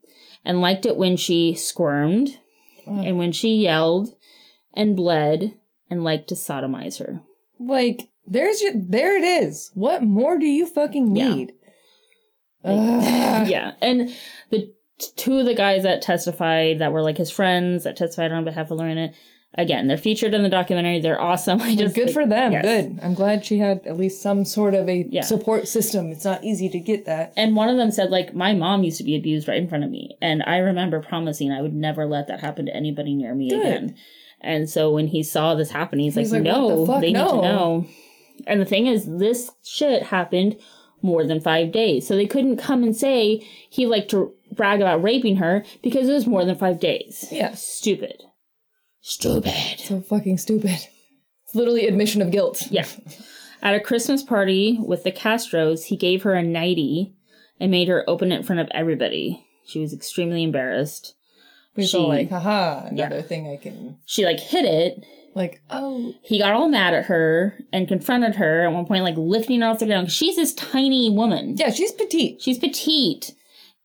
[0.45, 2.38] and liked it when she squirmed
[2.86, 4.14] and when she yelled
[4.74, 5.53] and bled
[5.89, 7.22] and liked to sodomize her.
[7.60, 9.72] like, there's your, there it is.
[9.74, 11.30] What more do you fucking Yeah.
[11.34, 11.53] need?
[12.64, 14.14] Yeah, and
[14.49, 14.74] the
[15.16, 18.70] two of the guys that testified that were like his friends that testified on behalf
[18.70, 19.14] of Lorena,
[19.56, 21.00] again, they're featured in the documentary.
[21.02, 21.62] They're awesome.
[21.62, 22.52] I just Good for them.
[22.52, 22.64] Yes.
[22.64, 23.00] Good.
[23.02, 25.22] I'm glad she had at least some sort of a Yeah.
[25.22, 26.12] support system.
[26.12, 27.34] It's not easy to get that.
[27.36, 29.84] And one of them said, like, my mom used to be abused right in front
[29.84, 33.34] of me, and I remember promising I would never let that happen to anybody near
[33.36, 33.60] me Good.
[33.62, 33.95] again.
[34.41, 37.02] And so when he saw this happen, he's, He's like, like, "No, the fuck?
[37.02, 37.86] they need No." to know."
[38.47, 40.56] And the thing is, this shit happened
[41.02, 45.04] more than five days, so they couldn't come and say he liked to brag about
[45.04, 47.28] raping her because it was more than five days.
[47.32, 47.54] Yeah.
[47.54, 48.24] Stupid.
[49.02, 49.80] Stupid.
[49.80, 50.78] So fucking stupid.
[51.45, 52.68] It's literally admission of guilt.
[52.70, 52.86] Yeah.
[53.62, 57.14] At a Christmas party with the Castros, he gave her a nightie
[57.60, 59.45] and made her open it in front of everybody.
[59.66, 61.16] She was extremely embarrassed.
[61.76, 63.22] It's She- all like, haha, another Yeah.
[63.22, 65.04] thing I can She like hid it.
[65.36, 69.16] like, oh He got all mad at her and confronted her at one point, like
[69.18, 70.08] lifting her off the ground.
[70.08, 71.56] 'cause She's this tiny woman.
[71.58, 72.41] yeah, she's petite.
[72.41, 73.34] She's petite.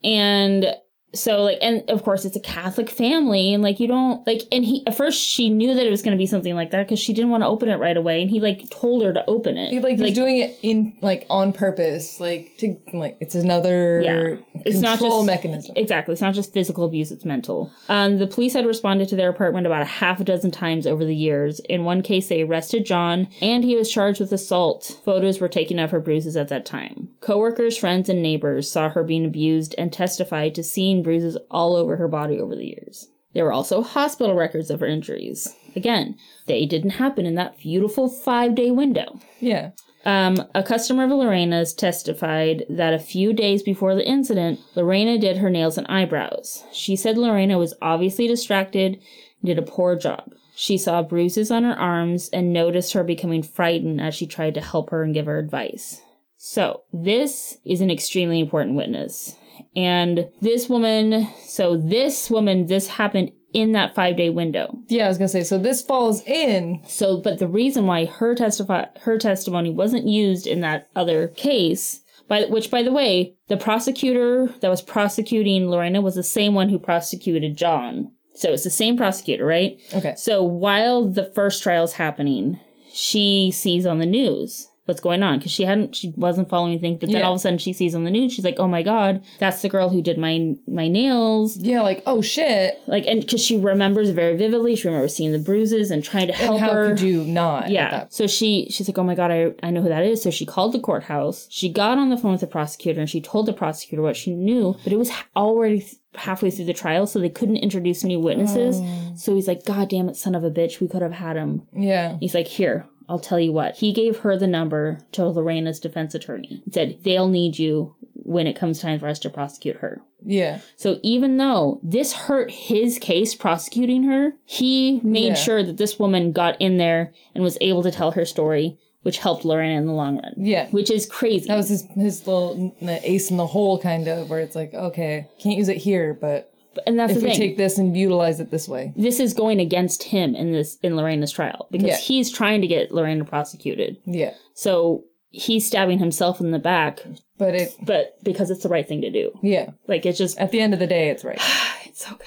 [0.02, 0.74] And
[1.14, 4.64] so like and of course it's a catholic family and like you don't like and
[4.64, 6.98] he at first she knew that it was going to be something like that because
[6.98, 9.56] she didn't want to open it right away and he like told her to open
[9.56, 14.00] it He, like, he's doing it in like on purpose, like to like it's another
[14.02, 14.36] Yeah.
[14.66, 15.72] It's not control just- mechanism.
[15.76, 16.12] Exactly.
[16.12, 17.70] It's not just physical abuse, it's mental.
[17.88, 21.04] Um, the police had responded to their apartment about a half a dozen times over
[21.04, 21.60] the years.
[21.68, 25.00] In one case, they arrested John, and he was charged with assault.
[25.04, 27.08] Photos were taken of her bruises at that time.
[27.20, 31.96] Coworkers, friends, and neighbors saw her being abused and testified to seeing bruises all over
[31.96, 33.08] her body over the years.
[33.34, 35.54] There were also hospital records of her injuries.
[35.76, 39.20] Again, they didn't happen in that beautiful five day window.
[39.40, 39.70] yeah.
[40.04, 45.38] Um, a customer of Lorena's testified that a few days before the incident, Lorena did
[45.38, 46.62] her nails and eyebrows.
[46.72, 50.30] She said Lorena was obviously distracted and did a poor job.
[50.54, 54.60] She saw bruises on her arms and noticed her becoming frightened as she tried to
[54.60, 56.02] help her and give her advice.
[56.36, 59.36] So, this is an extremely important witness.
[59.76, 64.76] And this woman, so this woman, this happened in that five day window.
[64.88, 65.44] Yeah, I was gonna say.
[65.44, 66.82] So this falls in.
[66.86, 72.02] So, but the reason why her testify her testimony wasn't used in that other case,
[72.28, 76.68] by which, by the way, the prosecutor that was prosecuting Lorena was the same one
[76.68, 78.10] who prosecuted John.
[78.34, 79.80] So it's the same prosecutor, right?
[79.94, 80.14] Okay.
[80.16, 82.58] So while the first trial's happening,
[82.92, 86.98] she sees on the news what's going on because she hadn't she wasn't following anything
[86.98, 87.26] but then Yeah.
[87.26, 89.62] all of a sudden she sees on the news she's like oh my god that's
[89.62, 92.80] the girl who did my my nails Yeah, like oh shit.
[92.86, 96.32] like and because she remembers very vividly she remembers seeing the bruises and trying to
[96.34, 97.70] help And how her could you not?
[97.70, 98.06] yeah.
[98.10, 100.22] So she she's like, oh my god, I I know who that is.
[100.22, 101.46] So she called the courthouse.
[101.50, 104.32] She got on the phone with the prosecutor and she told the prosecutor what she
[104.34, 108.78] knew, but it was already halfway through the trial, so they couldn't introduce new witnesses.
[108.80, 109.12] Oh.
[109.16, 111.62] So he's like, God damn it, son of a bitch, we could have had him.
[111.74, 112.16] Yeah.
[112.20, 112.86] He's like, here.
[113.08, 113.76] I'll tell you what.
[113.76, 116.62] He gave her the number to Lorena's defense attorney.
[116.64, 120.00] He said, they'll need you when it comes time for us to prosecute her.
[120.24, 120.60] Yeah.
[120.76, 125.34] So even though this hurt his case prosecuting her, he made Yeah.
[125.34, 129.18] sure that this woman got in there and was able to tell her story, which
[129.18, 130.32] helped Lorena in the long run.
[130.38, 130.68] Yeah.
[130.70, 131.46] Which is crazy.
[131.48, 135.28] That was his his little ace in the hole kind of where it's like, okay,
[135.38, 136.53] can't use it here, but
[136.86, 137.38] and that's if the we thing.
[137.38, 138.92] take this and utilize it this way.
[138.96, 141.96] this is going against him in this in Lorena's trial because Yeah.
[141.96, 143.96] he's trying to get Lorena prosecuted.
[144.06, 144.34] Yeah.
[144.54, 147.00] So he's stabbing himself in the back,
[147.38, 149.32] But it but because it's the right thing to do.
[149.42, 149.70] yeah.
[149.88, 151.40] Like it's just At the end of the day it's right.
[151.86, 152.26] It's so good.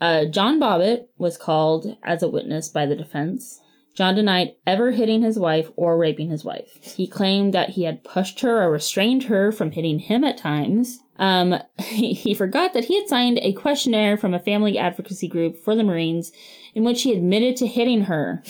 [0.00, 0.28] I love it.
[0.28, 3.60] Uh, John Bobbitt was called as a witness by the defense.
[3.96, 6.78] John denied ever hitting his wife or raping his wife.
[6.82, 11.00] He claimed that he had pushed her or restrained her from hitting him at times.
[11.18, 15.56] Um, he, he forgot that he had signed a questionnaire from a family advocacy group
[15.58, 16.30] for the Marines
[16.74, 18.42] in which he admitted to hitting her.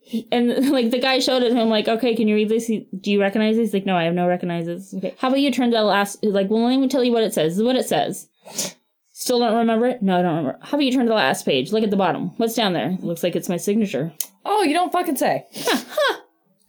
[0.00, 2.68] He- and like the guy showed it to him, like, okay, can you read this?
[2.68, 3.74] He- Do you recognize this?
[3.74, 4.94] Like, no, I have no recognizes.
[4.94, 6.24] Okay, how about you turn to the last?
[6.24, 7.54] Like, well, let me tell you what it says.
[7.54, 8.28] This is what it says.
[9.20, 10.00] Still don't remember it?
[10.00, 10.58] No, I don't remember.
[10.62, 11.72] How about you turn to the last page?
[11.72, 12.28] Look at the bottom.
[12.36, 12.96] What's down there?
[13.00, 14.12] Looks like it's my signature.
[14.44, 15.44] Oh, you don't fucking say.
[15.66, 16.16] Huh?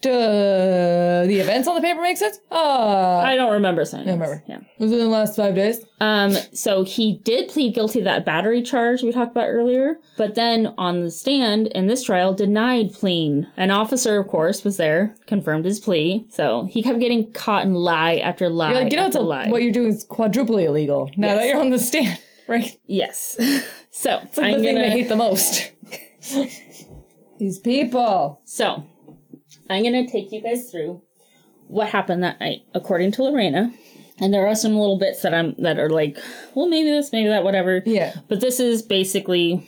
[0.02, 2.39] Duh, the events on the paper make sense?
[2.50, 4.08] Uh, I don't remember signing.
[4.08, 4.43] I remember.
[4.47, 4.60] Yeah.
[4.78, 5.86] was it in the last five days?
[6.00, 10.36] Um, so he did plead guilty to that battery charge we talked about earlier, but
[10.36, 13.45] then on the stand in this trial denied pleading.
[13.58, 16.26] An officer, of course, was there, confirmed his plea.
[16.30, 18.72] So he kept getting caught in lie after lie.
[18.72, 19.50] You're like, you know, after a, lie.
[19.50, 22.18] what you're doing is quadruply illegal now that you're on the stand,
[22.50, 22.80] right?
[22.86, 23.36] yes.
[23.91, 25.72] so It's like I'm the thing gonna, they hate the most.
[27.39, 28.41] These people.
[28.43, 28.86] So,
[29.70, 31.02] I'm going to take you guys through
[31.68, 33.72] what happened that night, according to Lorena.
[34.20, 36.18] And there are some little bits that I'm that are like,
[36.54, 37.82] well, maybe this, maybe that, whatever.
[37.86, 38.16] Yeah.
[38.28, 39.66] But this is basically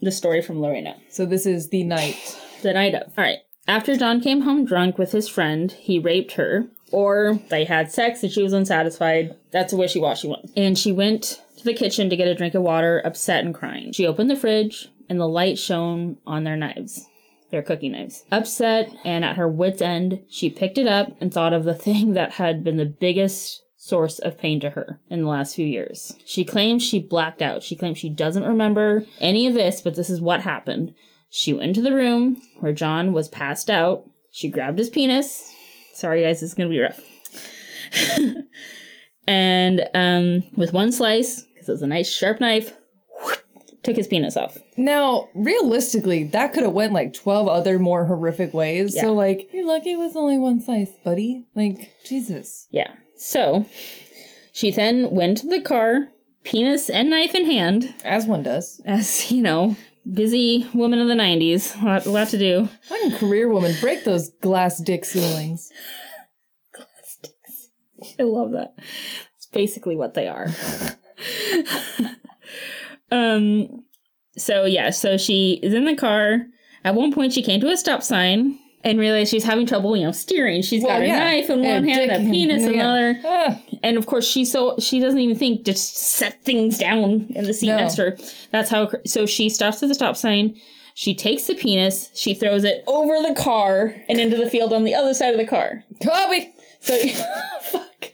[0.00, 0.96] the story from Lorena.
[1.08, 2.36] So this is the night.
[2.62, 3.12] The night of.
[3.16, 3.38] All right.
[3.68, 8.22] After John came home drunk with his friend, he raped her, or they had sex
[8.24, 9.36] and she was unsatisfied.
[9.52, 10.50] That's a wishy washy one.
[10.56, 13.92] And she went to the kitchen to get a drink of water, upset and crying.
[13.92, 17.06] She opened the fridge, and the light shone on their knives.
[17.50, 18.24] Their cooking knives.
[18.30, 22.14] Upset and at her wits' end, she picked it up and thought of the thing
[22.14, 26.16] that had been the biggest source of pain to her in the last few years.
[26.24, 27.62] She claims she blacked out.
[27.62, 30.94] She claims she doesn't remember any of this, but this is what happened.
[31.30, 34.08] She went into the room where John was passed out.
[34.30, 35.52] She grabbed his penis.
[35.94, 37.00] Sorry, guys, this is gonna be rough.
[39.26, 42.72] and um, with one slice, it was a nice sharp knife,
[43.82, 44.58] took his penis off.
[44.76, 48.94] Now, realistically, that could have went like 12 other more horrific ways.
[48.94, 49.02] Yeah.
[49.02, 51.46] So like, you're lucky with only one slice, buddy.
[51.54, 52.66] Like, Jesus.
[52.70, 52.92] Yeah.
[53.16, 53.66] So
[54.52, 56.08] she then went to the car,
[56.44, 58.80] penis and knife in hand, As one does.
[58.84, 59.76] as you know,
[60.12, 62.68] busy woman of the '90s, a lot, a lot to do.
[62.88, 65.70] Fucking career woman, break those glass dick ceilings.
[66.74, 68.16] Glass dicks.
[68.18, 68.74] I love that.
[69.36, 70.48] It's basically what they are.
[73.10, 73.84] um.
[74.38, 76.46] So yeah, so she is in the car.
[76.84, 80.04] At one point, she came to a stop sign and realized she's having trouble, you
[80.04, 80.62] know, steering.
[80.62, 81.18] She's Well, got a yeah.
[81.18, 84.26] knife in And one hand, dick a penis in the other, Ah, and of course
[84.26, 87.76] she's so she doesn't even think just set things down in the seat No.
[87.76, 88.18] next to her.
[88.50, 88.90] That's how.
[89.06, 90.56] So she stops at the stop sign.
[90.94, 92.10] She takes the penis.
[92.14, 95.38] She throws it over the car and into the field on the other side of
[95.38, 95.84] the car.
[96.02, 96.48] Kobe.
[96.80, 96.98] So
[97.62, 98.06] fuck.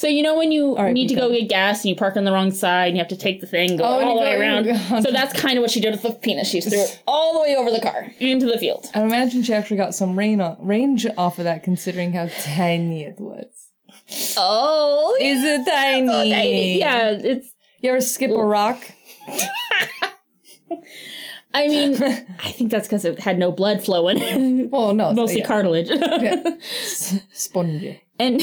[0.00, 2.24] So you know when you right, need to go get gas and you park on
[2.24, 4.34] the wrong side and you have to take the thing go Oh, all the way
[4.34, 4.64] around.
[5.04, 6.48] So that's kind of what she did with the penis.
[6.48, 8.86] She threw it all the way over the car into the field.
[8.94, 13.04] I imagine she actually got some rain on, range off of that, considering how tiny
[13.04, 13.44] it was.
[14.38, 16.78] Oh, Is it tiny?
[16.78, 17.10] yeah.
[17.10, 17.52] It's.
[17.82, 18.82] You ever skip a rock?
[21.52, 25.12] I mean, I think that's because it had no blood flowing, Well, no.
[25.12, 25.46] mostly yeah.
[25.46, 25.90] cartilage.
[27.34, 28.02] Spongy.
[28.18, 28.42] And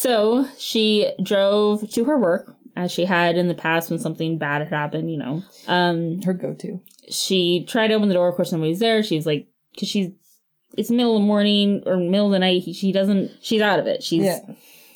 [0.00, 4.62] so she drove to her work as she had in the past when something bad
[4.62, 5.42] had happened, you know.
[5.68, 6.80] Um, Her go-to.
[7.10, 9.02] she tried to open the door, of course nobody's there.
[9.02, 10.10] She's like, because she's,
[10.78, 12.62] it's middle of the morning or middle of the night.
[12.74, 14.02] She doesn't, she's out of it.
[14.02, 14.38] She's, Yeah.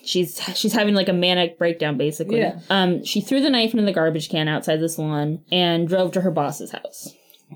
[0.05, 2.39] she's, she's having like a manic breakdown basically.
[2.39, 2.61] Yeah.
[2.71, 6.21] Um, she threw the knife into the garbage can outside the salon and drove to
[6.23, 7.13] her boss's house.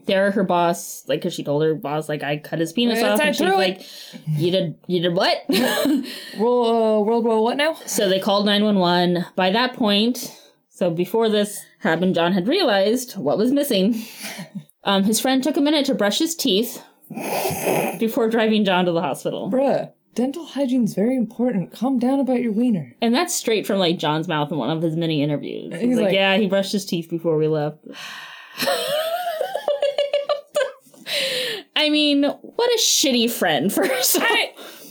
[0.07, 3.21] There, her boss, like, cause she told her boss, like, I cut his penis off,
[3.21, 3.83] and she's like,
[4.27, 5.39] "You did, you did what?"
[6.39, 7.75] World, uh, World War what now?
[7.87, 9.27] So they called 911.
[9.37, 10.35] By that point,
[10.71, 14.03] so before this happened, John had realized what was missing.
[14.85, 16.83] Um, his friend took a minute to brush his teeth
[17.99, 19.51] before driving John to the hospital.
[19.51, 19.93] Bruh.
[20.15, 21.73] Dental hygiene's very important.
[21.73, 22.97] Calm down about your wiener.
[23.03, 25.73] And that's straight from like John's mouth in one of his many interviews.
[25.75, 27.85] He's, He's like, like- yeah, he brushed his teeth before we left.
[31.79, 34.19] I mean, what a shitty friend first.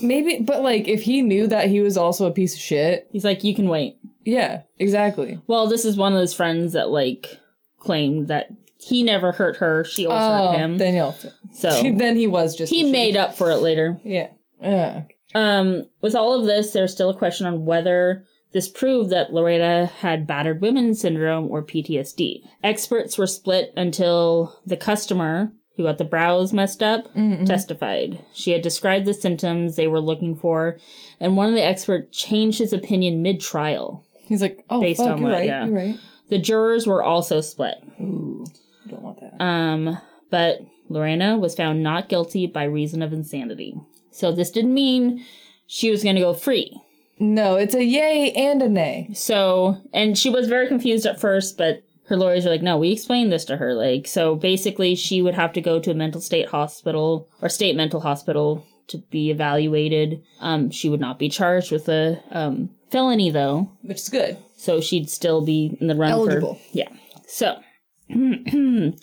[0.02, 3.26] Maybe, but like, if he knew that he was also a piece of shit, He's
[3.26, 3.98] like, you can wait.
[4.26, 5.40] yeah, exactly.
[5.48, 7.40] Well, this is one of his friends that like
[7.80, 8.48] claimed that
[8.80, 9.84] he never hurt her.
[9.84, 10.78] She always Oh, hurt him.
[10.78, 11.16] then he'll.
[11.54, 12.72] So then he was just.
[12.72, 14.00] he shitty- made up for it later.
[14.04, 14.30] Yeah.
[14.62, 15.04] Yeah.
[15.36, 18.24] Um, with all of this, there's still a question on whether
[18.54, 22.42] this proved that Loretta had battered women syndrome or PTSD.
[22.64, 27.08] Experts were split until the customer, who got the brows messed up,
[27.46, 28.20] testified.
[28.34, 30.78] She had described the symptoms they were looking for,
[31.20, 34.04] and one of the experts changed his opinion mid trial.
[34.26, 35.46] He's like, oh, Based fuck, on what- right.
[35.46, 35.66] yeah.
[35.66, 35.96] You're right.
[36.30, 37.76] The jurors were also split.
[38.02, 38.46] Ooh,
[38.90, 39.42] don't want that.
[39.42, 39.98] Um,
[40.30, 40.60] but
[40.90, 43.80] Lorena was found not guilty by reason of insanity.
[44.12, 45.24] So this didn't mean
[45.68, 46.78] she was going to go free.
[47.20, 49.10] no, it's a yay and a nay.
[49.14, 52.91] So, and she was very confused at first, but her lawyers are like, no, we
[52.91, 53.74] explained this to her.
[53.74, 57.76] Like, so basically, she would have to go to a mental state hospital or state
[57.76, 60.24] mental hospital to be evaluated.
[60.39, 63.72] Um, she would not be charged with a um, felony, though.
[63.82, 64.38] Which is good.
[64.55, 66.55] So she'd still be in the run Eligible.
[66.55, 66.62] for.
[66.72, 66.89] Yeah.
[67.28, 67.60] So,
[68.10, 68.93] we're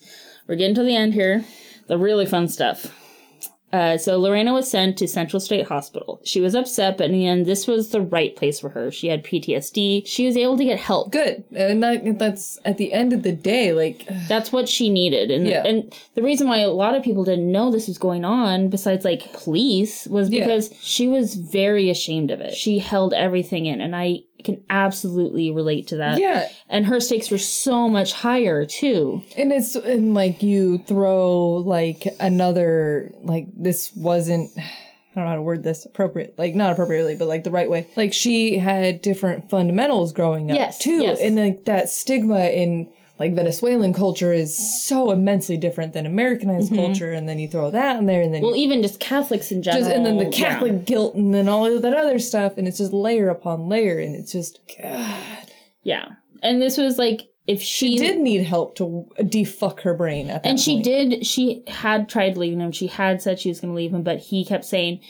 [0.48, 1.44] getting to the end here.
[1.86, 2.86] The really fun stuff.
[3.74, 6.20] Uh, so Lorena was sent to Central State Hospital.
[6.24, 8.92] She was upset, but in the end, this was the right place for her.
[8.92, 10.06] She had PTSD.
[10.06, 11.10] She was able to get help.
[11.10, 11.42] Good.
[11.52, 15.30] And that, that's at the end of the day, like, That's what she needed.
[15.32, 15.64] And Yeah.
[15.66, 19.04] and the reason why a lot of people didn't know this was going on, besides
[19.04, 20.44] like police, was Yeah.
[20.44, 22.54] because she was very ashamed of it.
[22.54, 26.18] She held everything in, and I can absolutely relate to that.
[26.18, 26.48] yeah.
[26.68, 29.22] And her stakes were so much higher too.
[29.36, 34.50] And it's, and like, you throw, like, another, like, this wasn't.
[34.56, 37.70] I don't know how to word this appropriate, like not appropriately, but like the right
[37.70, 37.86] way.
[37.96, 41.20] Like she had different fundamentals growing up Yes, too, yes.
[41.20, 42.88] and like that stigma in
[43.18, 47.96] like Venezuelan culture is so immensely different than Americanized culture, and then you throw that
[47.98, 48.46] in there, and then Mm-hmm.
[48.50, 49.84] Well, even just Catholics in general.
[49.84, 50.30] just and then the yeah.
[50.54, 53.98] Catholic guilt, and then all of that other stuff, and it's just layer upon layer,
[53.98, 55.50] and it's just God.
[55.82, 56.08] Yeah.
[56.42, 60.42] And this was like if she, She did need help to defuck her brain at
[60.42, 60.84] that and she point.
[60.84, 62.72] did she had tried leaving him.
[62.72, 65.00] She had said she was going to leave him, but he kept saying,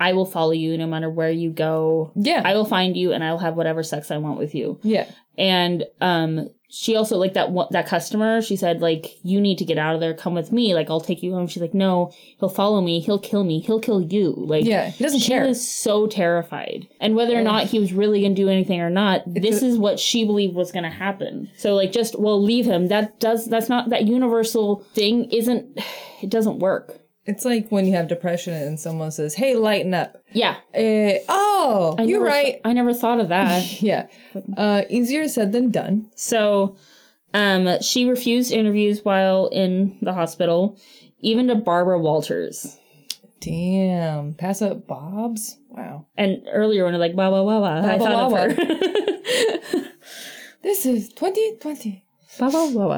[0.00, 2.12] "I will follow you no matter where you go.
[2.14, 4.78] Yeah, I will find you and I will have whatever sex I want with you."
[4.82, 9.58] yeah, And um she also like that one that customer, she said like you need
[9.58, 11.46] to get out of there, come with me, like I'll take you home.
[11.46, 13.00] She's like, "No, he'll follow me.
[13.00, 13.60] He'll kill me.
[13.60, 14.90] He'll kill you." Like yeah.
[14.90, 15.46] He doesn't she care.
[15.46, 16.88] was so terrified.
[17.00, 19.78] And whether or not he was really going to do anything or not, this is
[19.78, 21.50] what she believed was going to happen.
[21.56, 22.88] So like just well leave him.
[22.88, 25.78] That does that's not that universal thing isn't
[26.22, 27.00] it doesn't work.
[27.26, 30.56] It's like when you have depression and someone says, "Hey, lighten up." Yeah.
[30.74, 32.60] Uh, oh, I you're never right.
[32.62, 33.80] I never thought of that.
[33.82, 34.06] Yeah,
[34.56, 36.10] uh, easier said than done.
[36.14, 36.76] so
[37.32, 40.78] um she refused interviews while in the hospital,
[41.20, 42.78] even to Barbara Walters.
[43.40, 45.58] Damn, pass up Babs.
[45.68, 46.06] Wow.
[46.16, 49.92] And earlier when they're like, wow, wow, wow, wow, I thought of her.
[50.62, 52.05] This is 2020.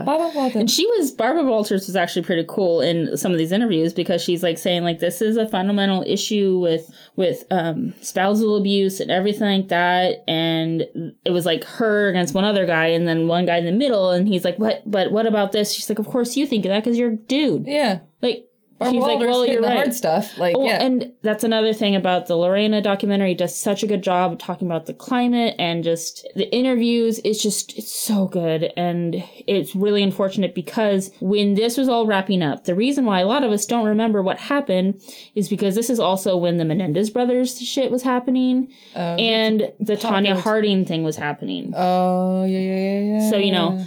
[0.04, 0.56] Barbara Walters.
[0.56, 4.22] And she was Barbara Walters was actually pretty cool in some of these interviews because
[4.22, 9.10] she's like saying like this is a fundamental issue with with um, spousal abuse and
[9.10, 10.82] everything like that, and
[11.24, 14.10] it was like her against one other guy, and then one guy in the middle,
[14.10, 14.82] and he's like, what?
[14.90, 15.72] But what about this?
[15.72, 17.66] She's like, of course you think of that because you're a dude.
[17.66, 18.00] Yeah.
[18.22, 18.47] Like
[18.78, 19.76] Barbara she's like, Walters well, hitting you're the right.
[19.76, 20.38] hard stuff.
[20.38, 20.82] Like, Well, yeah.
[20.82, 23.34] and that's another thing about the Lorena documentary.
[23.34, 27.20] Does such a good job talking about the climate and just the interviews.
[27.24, 32.42] It's just it's so good, and it's really unfortunate because when this was all wrapping
[32.42, 35.02] up, the reason why a lot of us don't remember what happened
[35.34, 39.16] is because this is also when the Menendez brothers shit was happening, oh.
[39.16, 41.72] and the Tonya Harding thing was happening.
[41.76, 43.30] oh, yeah, yeah, yeah, yeah.
[43.30, 43.84] So you know.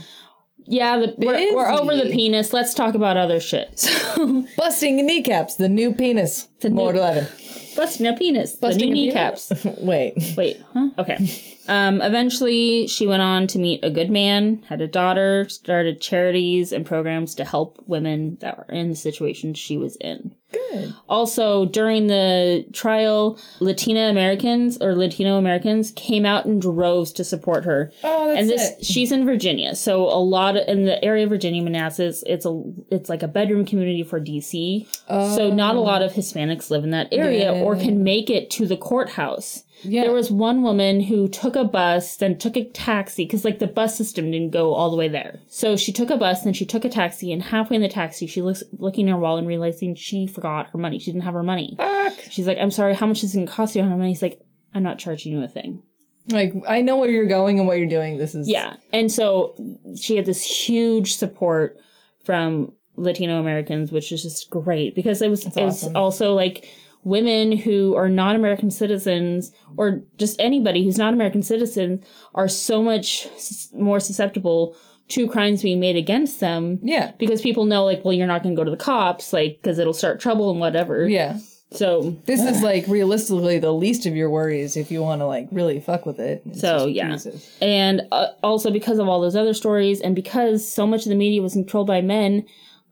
[0.72, 2.54] Yeah, the, we're, we're over the penis.
[2.54, 3.90] Let's talk about other shit.
[4.58, 6.48] Busting kneecaps, the new penis.
[6.62, 7.28] The new- More 11.
[7.76, 8.54] Busting a penis.
[8.56, 9.52] Busting the new penis?
[9.52, 9.82] kneecaps.
[9.82, 10.34] Wait.
[10.38, 10.90] Wait, huh?
[10.98, 11.18] Okay.
[11.68, 16.72] Um, eventually, she went on to meet a good man, had a daughter, started charities
[16.72, 20.36] and programs to help women that were in the situation she was in.
[20.52, 20.94] Good.
[21.08, 27.64] Also, during the trial, Latina Americans or Latino Americans came out in droves to support
[27.64, 27.92] her.
[28.04, 28.86] Oh, that's and this it.
[28.86, 32.64] she's in Virginia, so a lot of, in the area of Virginia, Manassas, it's a
[32.90, 34.88] it's like a bedroom community for DC.
[35.08, 38.66] So not a lot of Hispanics live in that area or can make it to
[38.66, 39.64] the courthouse.
[39.84, 40.04] Yeah.
[40.04, 43.68] There was one woman who took a bus, then took a taxi, because like the
[43.68, 45.40] bus system didn't go all the way there.
[45.48, 48.28] So she took a bus, then she took a taxi, and halfway in the taxi,
[48.28, 51.00] she looks looking at her wallet and realizing she forgot her money.
[51.00, 51.76] She didn't have her money.
[51.78, 52.14] Fuck.
[52.30, 54.42] She's like, "I'm sorry, how much is it gonna cost you?" And he's like,
[54.74, 55.84] "I'm not charging you a thing."
[56.30, 58.18] Like, I know where you're going and what you're doing.
[58.18, 58.48] This is.
[58.48, 59.56] Yeah, and so
[60.00, 61.78] she had this huge support
[62.24, 65.96] from Latino Americans, which is just great because it was it's awesome.
[65.96, 66.68] also like
[67.04, 72.04] women who are not American citizens or just anybody who's not American citizen
[72.36, 73.28] are so much
[73.74, 74.76] more susceptible
[75.10, 77.12] to crimes being made against them Yeah.
[77.18, 79.78] because people know like well you're not going to go to the cops like because
[79.80, 81.40] it'll start trouble and whatever Yeah.
[81.72, 85.48] so This is like realistically the least of your worries if you want to like
[85.52, 86.44] really fuck with it.
[86.46, 87.12] It's So, just yeah.
[87.12, 87.58] Jesus.
[87.62, 91.16] And uh, also because of all those other stories, and because so much of the
[91.16, 92.46] media was controlled by men,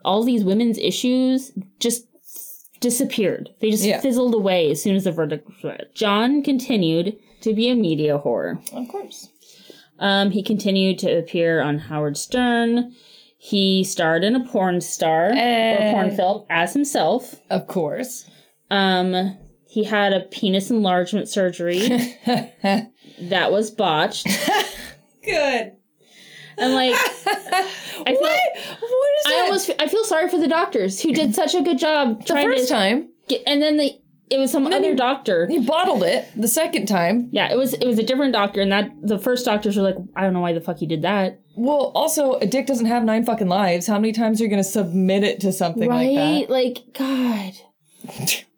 [0.03, 2.05] all these women's issues just
[2.79, 3.49] disappeared.
[3.59, 3.99] They just Yeah.
[4.01, 5.87] fizzled away as soon as the verdict was read.
[5.93, 8.59] John continued to be a media whore.
[8.73, 9.29] Of course.
[9.99, 12.93] Um, he continued to appear on Howard Stern.
[13.37, 15.91] He starred in a porn star or Eh.
[15.91, 17.35] porn film as himself.
[17.49, 18.29] Of course.
[18.71, 21.79] Um, he had a penis enlargement surgery
[22.25, 24.27] that was botched.
[25.23, 25.73] Good.
[26.59, 28.39] And like, I feel, What?
[28.79, 29.41] What is I that?
[29.45, 32.47] almost I feel sorry for the doctors who did such a good job the trying
[32.49, 33.99] first to time get, and then the
[34.29, 35.47] it was some other doctor.
[35.47, 36.27] He bottled it.
[36.35, 39.43] The second time, Yeah, it was it was a different doctor, and that the first
[39.45, 42.45] doctors were like, I don't know why the fuck you did that, well, also a
[42.45, 43.87] dick doesn't have nine fucking lives.
[43.87, 46.47] How many times are you gonna submit it to something like right?
[46.47, 46.49] that?
[46.51, 47.53] Like God,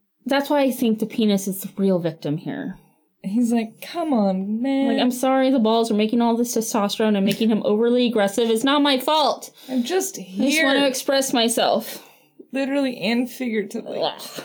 [0.26, 2.78] that's why I think the penis is the real victim here.
[3.24, 4.88] He's like, come on, man.
[4.88, 8.50] Like, I'm sorry, the balls are making all this testosterone and making him overly aggressive.
[8.50, 9.52] It's not my fault.
[9.70, 12.04] I'm just I just want to express myself.
[12.52, 14.02] literally and figuratively.
[14.02, 14.44] Ugh.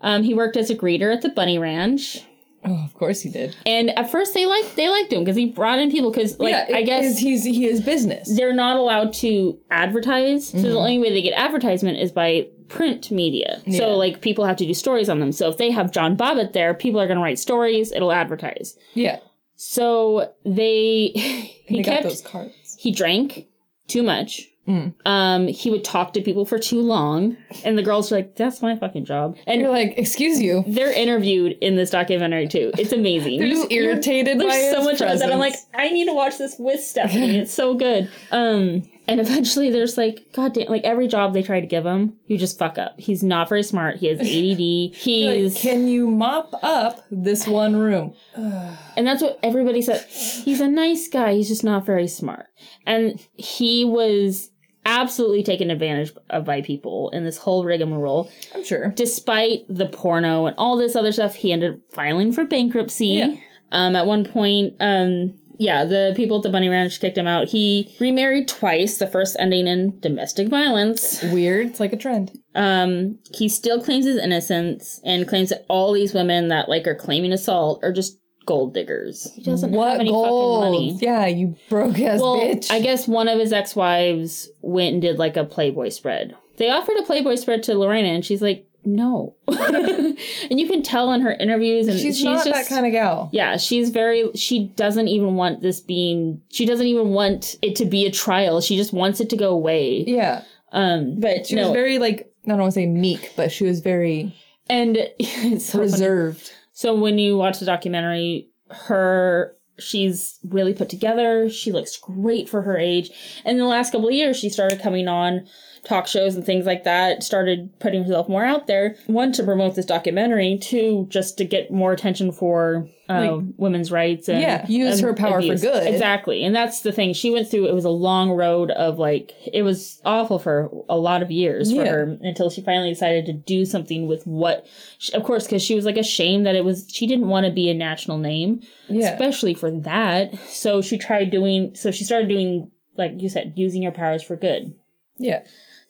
[0.00, 2.24] Um, he worked as a greeter at the Bunny Ranch.
[2.64, 3.56] Oh, of course he did.
[3.66, 6.52] And at first they liked they liked him because he brought in people because like
[6.68, 8.36] yeah, I guess is- he's he is business.
[8.36, 10.48] they're not allowed to advertise.
[10.48, 10.66] So Mm-hmm.
[10.68, 13.60] the only way they get advertisement is by print media.
[13.66, 13.78] Yeah.
[13.78, 15.32] So like people have to do stories on them.
[15.32, 18.76] So if they have John Bobbitt there, people are gonna write stories, it'll advertise.
[18.94, 19.18] Yeah,
[19.56, 22.76] So they he they kept got those cards.
[22.78, 23.46] he drank
[23.88, 24.48] too much.
[24.68, 24.94] Mm.
[25.04, 28.62] Um, he would talk to people for too long, and the girls were like, "That's
[28.62, 30.62] my fucking job." And You're like, excuse you.
[30.68, 32.70] they're interviewed in this documentary too.
[32.78, 33.40] It's amazing.
[33.40, 35.56] They're just You- you're- irritated by There's so much of that I'm like.
[35.74, 37.38] I need to watch this with Stephanie.
[37.38, 38.08] It's so good.
[38.30, 42.14] Um, and eventually there's like, God damn, like every job they try to give him,
[42.26, 42.98] you just fuck up.
[42.98, 43.96] He's not very smart.
[43.96, 44.26] He has ADD.
[44.28, 48.14] Like, He's Can you mop up this one room?
[48.34, 50.04] and that's what everybody said.
[50.08, 51.34] He's a nice guy.
[51.34, 52.46] He's just not very smart.
[52.86, 54.50] And he was
[54.84, 58.30] absolutely taken advantage of by people in this whole rigmarole.
[58.54, 58.88] I'm sure.
[58.90, 63.06] Despite the porno and all this other stuff, he ended up filing for bankruptcy.
[63.06, 63.34] Yeah.
[63.70, 67.48] Um, at one point, um, yeah, the people at the Bunny Ranch kicked him out.
[67.48, 71.22] He remarried twice, the first ending in domestic violence.
[71.22, 71.68] Weird.
[71.68, 72.32] It's like a trend.
[72.54, 76.94] Um, he still claims his innocence and claims that all these women that like are
[76.94, 79.30] claiming assault are just gold diggers.
[79.34, 80.64] He doesn't have any gold?
[80.64, 80.98] fucking money.
[81.00, 82.70] Yeah, you broke ass Well, bitch.
[82.70, 86.36] I guess one of his ex-wives went and did like a Playboy spread.
[86.56, 89.36] They offered a Playboy spread to Lorena, and she's like, no.
[89.48, 92.92] and you can tell in her interviews and She's, she's, not just, that kind of
[92.92, 93.30] gal.
[93.32, 97.84] Yeah, she's very she doesn't even want this being she doesn't even want it to
[97.84, 98.60] be a trial.
[98.60, 100.04] She just wants it to go away.
[100.06, 100.42] Yeah.
[100.72, 103.64] Um but She no was very like I don't want to say meek, but she
[103.64, 104.34] was very
[104.68, 105.92] and it's so funny.
[105.92, 106.52] reserved.
[106.72, 111.48] So when you watch the documentary, her she's really put together.
[111.48, 113.10] She looks great for her age.
[113.44, 115.46] And in the last couple of years, she started coming on
[115.84, 117.22] talk shows and things like that.
[117.24, 118.94] Started putting herself more out there.
[119.06, 120.58] One to promote this documentary.
[120.60, 125.02] Two just to get more attention for uh, Like- women's rights and Yeah, use and
[125.08, 125.86] her power for good.
[125.86, 127.12] Exactly, and that's the thing.
[127.14, 127.66] She went through.
[127.66, 131.72] It was a long road of like it was awful for a lot of years
[131.72, 134.66] for her until she finally decided to do something with what,
[135.14, 137.68] of course, because she was like ashamed that it was she didn't want to be
[137.68, 139.12] a national name, Yeah.
[139.12, 140.38] especially for that.
[140.46, 141.74] So she tried doing.
[141.74, 144.74] So she started doing like you said, using your powers for good.
[145.18, 145.42] Yeah.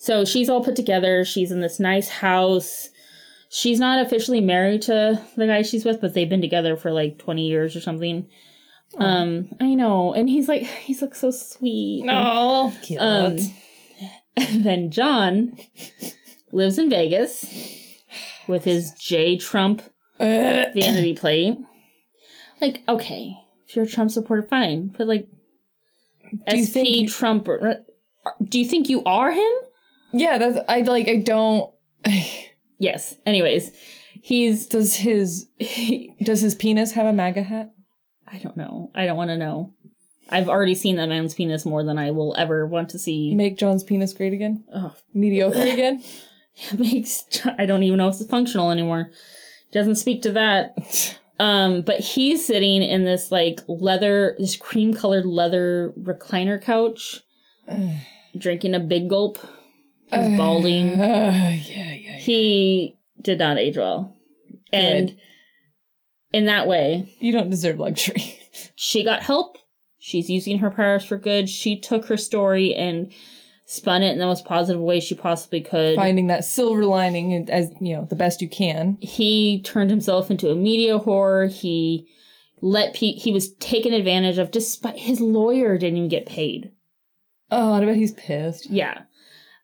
[0.03, 1.25] So she's all put together.
[1.25, 2.89] She's in this nice house.
[3.51, 7.19] She's not officially married to the guy she's with, but they've been together for like
[7.19, 8.27] 20 years or something.
[8.99, 10.13] Um, I know.
[10.13, 12.03] And he's like, he's like so sweet.
[12.05, 12.73] No.
[12.83, 13.01] Cute.
[13.01, 13.37] Um,
[14.37, 15.57] and then John
[16.51, 17.45] lives in Vegas
[18.49, 19.83] with his J Trump
[20.75, 21.59] vanity plate.
[22.61, 23.37] Like, okay,
[23.69, 24.89] if you're a Trump supporter, fine.
[24.99, 25.29] But like,
[26.49, 27.85] Do you SP think Trump, or-
[28.43, 29.53] do you think you are him?
[30.13, 31.73] Yeah, that's I like I don't
[32.83, 33.15] Yes.
[33.25, 33.71] Anyways,
[34.23, 35.47] he's does his
[36.23, 37.73] does his penis have a MAGA hat?
[38.27, 38.91] I don't know.
[38.93, 39.73] I don't want to know.
[40.31, 43.37] I've already seen that man's penis more than I will ever want to see.
[43.37, 44.65] Make John's penis great again?
[44.75, 46.03] Oh, Mediocre again?
[46.77, 47.25] makes
[47.57, 49.13] I don't even know if it's functional anymore.
[49.71, 51.19] Doesn't speak to that.
[51.41, 57.21] Um, but he's sitting in this like leather, this cream colored leather recliner couch,
[58.39, 59.39] drinking a big gulp.
[60.13, 61.01] He's balding.
[61.01, 62.17] Uh, yeah, yeah.
[62.19, 64.17] He did not age well,
[64.73, 65.19] and Good.
[66.33, 68.39] in that way, You don't deserve luxury.
[68.75, 69.59] she got help.
[69.99, 71.49] She's using her powers for good.
[71.49, 73.13] She took her story and
[73.67, 75.95] spun it in the most positive way she possibly could.
[75.95, 78.99] Finding that silver lining as you know the best you can.
[79.01, 81.51] He turned himself into a media whore.
[81.51, 82.09] He
[82.61, 86.73] let pe- he was taken advantage of despite his lawyer didn't even get paid.
[87.51, 88.71] Oh, I bet he's pissed.
[88.71, 89.03] Yeah.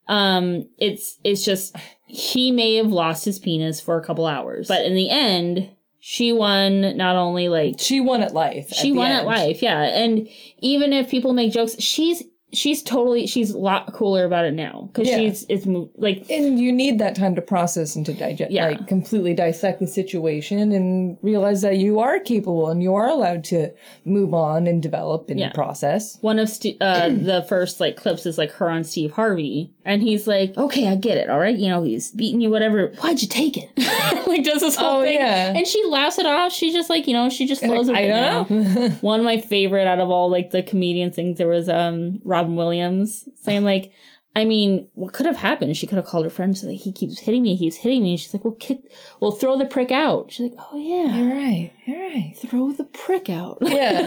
[0.09, 4.85] Um it's it's just he may have lost his penis for a couple hours, but
[4.85, 8.69] in the end she won not only like She won at life.
[8.73, 10.29] she the won at life yeah and
[10.61, 12.23] even if people make jokes she's
[12.53, 15.19] she's totally she's a lot cooler about it now because Yeah.
[15.19, 18.69] she's it's like And you need that time to process and to digest, Yeah.
[18.69, 23.45] like completely dissect the situation and realize that you are capable and you are allowed
[23.45, 23.71] to
[24.07, 25.53] move on and develop and Yeah.
[25.53, 26.17] process.
[26.23, 30.03] one of St- uh, the first like clips is like her on Steve Harvey, and
[30.03, 31.29] he's like, "Okay, I get it.
[31.31, 32.89] All right, you know he's beating you, whatever.
[33.01, 33.69] Why'd you take it?"
[34.27, 35.53] like does this whole Oh, thing, yeah.
[35.55, 36.53] and she laughs it off.
[36.53, 38.89] She just like you know she just flows with I it don't know.
[39.01, 42.57] One of my favorite out of all like the comedian things there was um Robin
[42.57, 43.93] Williams saying like.
[44.37, 45.77] I mean, what could have happened?
[45.77, 46.57] She could have called her friend.
[46.57, 47.57] She's like, he keeps hitting me.
[47.57, 48.17] He's hitting me.
[48.17, 48.81] She's like, well, kick,
[49.21, 50.31] well, throw the prick out.
[50.31, 51.73] She's like, oh yeah, You're right.
[51.87, 52.35] You're right.
[52.37, 53.59] throw the prick out.
[53.69, 54.07] Yeah.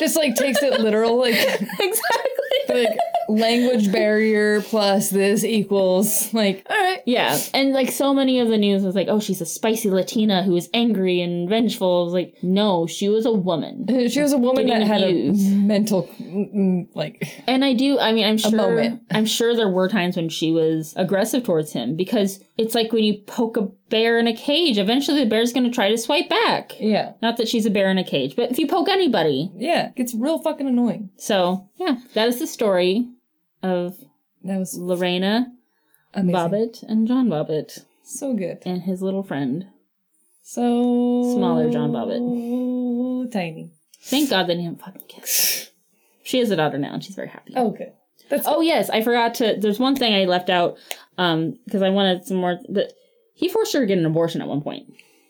[0.00, 1.34] Just like takes it literal, like
[1.80, 2.58] exactly.
[2.68, 2.88] like
[3.28, 7.00] language barrier plus this equals like all right.
[7.06, 10.42] Yeah, and like so many of the news was like, oh, she's a spicy Latina
[10.42, 12.10] who is angry and vengeful.
[12.10, 13.86] Like, no, she was a woman.
[14.12, 15.52] She was a woman Getting that had abused.
[15.52, 18.98] a mental mm, mm, like And I do, I mean, I'm sure.
[19.10, 23.04] I'm sure there were times when she was aggressive towards him because it's like when
[23.04, 26.28] you poke a bear in a cage, eventually the bear's going to try to swipe
[26.28, 26.72] back.
[26.80, 27.12] yeah.
[27.22, 29.52] Not that she's a bear in a cage, but if you poke anybody.
[29.54, 29.92] Yeah.
[29.94, 31.10] It's real fucking annoying.
[31.16, 33.06] So, yeah, that is the story
[33.62, 33.96] of
[34.42, 35.52] That was Lorena
[36.12, 36.34] amazing.
[36.34, 38.58] Bobbitt and John Bobbitt So good.
[38.66, 39.66] and his little friend.
[40.42, 43.32] So Smaller John Bobbitt.
[43.32, 43.70] Tiny.
[44.02, 45.68] Thank God they didn't fucking kiss.
[46.24, 47.52] She has a daughter now, and she's very happy.
[47.56, 47.92] Oh, good.
[48.32, 49.56] That's Oh yes, I forgot to.
[49.58, 50.78] There's one thing I left out
[51.18, 52.58] um because I wanted some more.
[52.70, 52.94] That
[53.34, 54.86] he forced her to get an abortion at one point.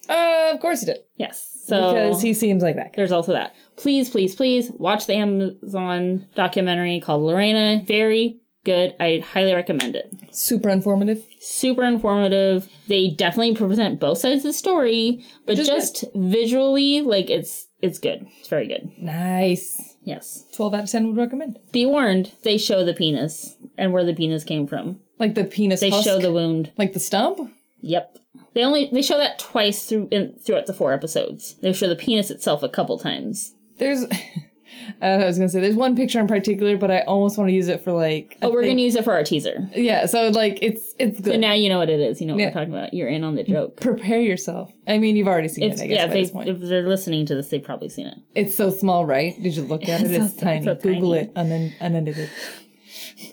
[0.08, 0.98] Uh, of course he did.
[1.16, 2.92] Yes, so because he seems like that.
[2.92, 2.92] guy.
[2.96, 3.56] there's also that.
[3.76, 7.82] Please, please, please watch the Amazon documentary called Lorena.
[7.84, 8.94] Very good.
[9.00, 10.14] I highly recommend it.
[10.30, 11.26] Super informative.
[11.40, 12.68] Super informative.
[12.86, 17.98] They definitely present both sides of the story, but is just visually, like it's it's
[17.98, 18.28] good.
[18.38, 18.92] It's very good.
[18.96, 19.91] Nice.
[20.04, 20.44] Yes.
[20.52, 21.58] Twelve out of ten would recommend.
[21.70, 22.32] Be warned.
[22.42, 25.00] They show the penis and where the penis came from.
[25.18, 25.80] Like the penis.
[25.80, 26.04] They husk?
[26.04, 26.72] show the wound.
[26.76, 27.52] like the stump.
[27.80, 28.18] Yep.
[28.54, 31.54] They only they show that twice through in, throughout the four episodes.
[31.62, 33.54] They show the penis itself a couple times.
[33.78, 34.04] There's
[35.00, 37.54] Uh, I was gonna say there's one picture in particular, but I almost want to
[37.54, 38.36] use it for like.
[38.42, 39.68] Oh, we're thing- gonna use it for our teaser.
[39.74, 41.34] Yeah, so like it's it's good.
[41.34, 42.20] So now you know what it is.
[42.20, 42.46] You know what Yeah.
[42.48, 42.94] we're talking about.
[42.94, 43.80] You're in on the joke.
[43.80, 44.70] Prepare yourself.
[44.86, 45.82] I mean, you've already seen If, it.
[45.82, 48.06] I guess yeah, by if, this they, if they're listening to this, they've probably seen
[48.06, 48.18] it.
[48.34, 49.34] It's so small, right?
[49.42, 50.10] Did you look at it?
[50.10, 50.64] It's so- It's tiny.
[50.64, 51.66] so Google tiny.
[51.68, 52.30] it, unedited.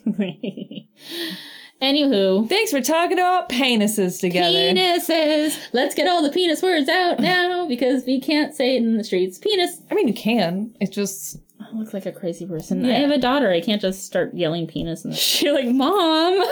[1.82, 4.58] Anywho, Thanks for talking about penises together.
[4.58, 5.58] penises.
[5.72, 9.04] Let's get all the penis words out now because we can't say it in the
[9.04, 9.38] streets.
[9.38, 9.82] Penis.
[9.90, 10.76] I mean, you can.
[10.82, 12.86] It's just I look like a crazy person.
[12.86, 13.50] I have a daughter.
[13.50, 16.34] I can't just start yelling penis and she's like, "Mom."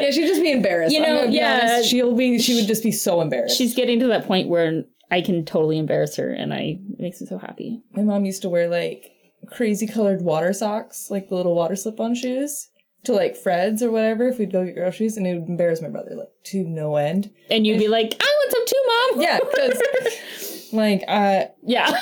[0.00, 0.10] yeah.
[0.10, 0.92] She'd just be embarrassed.
[0.92, 1.60] You know, be yeah.
[1.74, 2.38] honest, she'll be.
[2.40, 3.56] She would just be so embarrassed.
[3.56, 7.20] she's getting to that point where I can totally embarrass her, and I it makes
[7.20, 7.80] me so happy.
[7.92, 9.12] My mom used to wear like
[9.50, 12.68] crazy colored water socks, like the little water slip-on shoes,
[13.04, 14.28] to like Fred's or whatever.
[14.28, 17.30] If we'd go get groceries, and it would embarrass my brother like to no end.
[17.50, 21.90] And you'd be like, "I want some too, mom." Yeah, because like uh, yeah.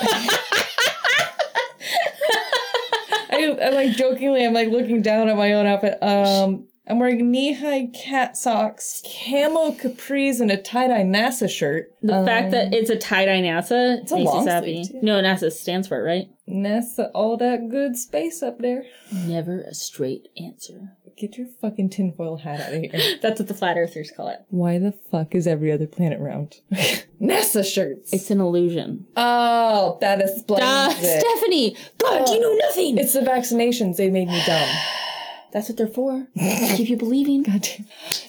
[3.35, 5.99] I, I like jokingly, I'm like looking down at my own outfit.
[6.03, 11.95] Um, I'm wearing knee-high cat socks, camo capris, and a tie-dye NASA shirt.
[12.03, 14.85] The fact that um, it's a tie dye NASA a makes long happy.
[14.85, 15.03] sleeve.
[15.03, 16.29] No, NASA stands for it, right?
[16.49, 18.85] NASA, all that good space up there.
[19.13, 20.97] Never a straight answer.
[21.17, 23.19] Get your fucking tinfoil hat out of here.
[23.23, 24.41] That's what the flat earthers call it.
[24.49, 26.57] Why the fuck is every other planet round?
[27.21, 28.13] NASA shirts.
[28.13, 29.07] It's an illusion.
[29.17, 31.21] oh, that explains Duh, it.
[31.21, 31.77] Stephanie!
[31.99, 32.99] God, you oh, know nothing!
[32.99, 33.99] It's the vaccinations.
[33.99, 34.69] They made me dumb.
[35.53, 36.27] That's what they're for.
[36.37, 37.43] Keep you believing.
[37.43, 37.87] God damn.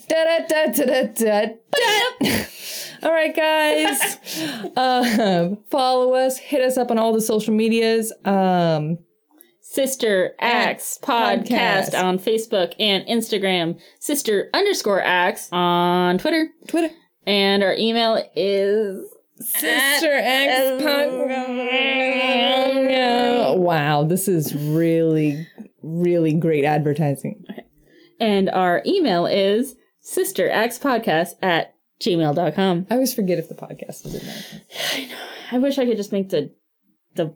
[0.10, 1.46] Da da da da da
[2.22, 2.44] da.
[3.04, 4.18] All right, guys.
[4.78, 6.38] um, follow us.
[6.38, 8.14] Hit us up on all the social medias.
[8.26, 9.00] Um,
[9.62, 11.48] Sister Acts podcast,
[11.94, 12.04] Podcast.
[12.04, 13.80] on Facebook and Instagram.
[14.00, 16.50] Sister underscore Acts on Twitter.
[16.68, 16.94] Twitter.
[17.26, 19.08] And our email is
[19.40, 21.12] Sister X Punk.
[23.58, 25.48] Wow, this is really,
[25.84, 27.46] really great advertising.
[28.20, 32.88] and our email is sisterxpodcast at gmail.com.
[32.90, 34.44] I always forget if the podcast is in there.
[34.94, 35.18] I know.
[35.52, 36.52] I wish I could just make the
[37.16, 37.36] the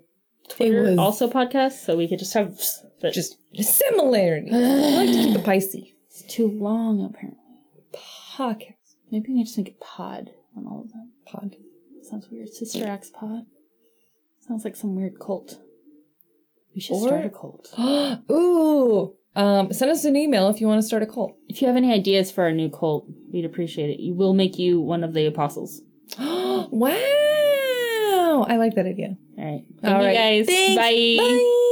[0.49, 2.59] Twitter also podcast so we could just have
[3.01, 4.49] but Just similarity.
[4.51, 5.93] I like to keep it picey.
[6.07, 7.43] it's too long apparently.
[7.93, 8.73] Podcast.
[9.11, 11.11] Maybe we can just make it pod on all of them.
[11.25, 11.55] Pod.
[12.01, 12.49] Sounds weird.
[12.49, 13.45] Sister Acts pod.
[14.47, 15.59] Sounds like some weird cult.
[16.77, 17.73] We should Or- start a cult.
[18.31, 19.15] Ooh.
[19.35, 21.35] Um, send us an email if you want to start a cult.
[21.49, 23.99] If you have any ideas for our new cult, we'd appreciate it.
[23.99, 25.81] You will make you one of the apostles.
[26.19, 26.93] wow.
[28.47, 29.17] I like that idea.
[29.39, 29.63] All right.
[29.81, 30.13] Thank All you right.
[30.15, 30.45] guys.
[30.45, 30.75] Thanks.
[30.75, 31.17] Bye.
[31.19, 31.63] Bye.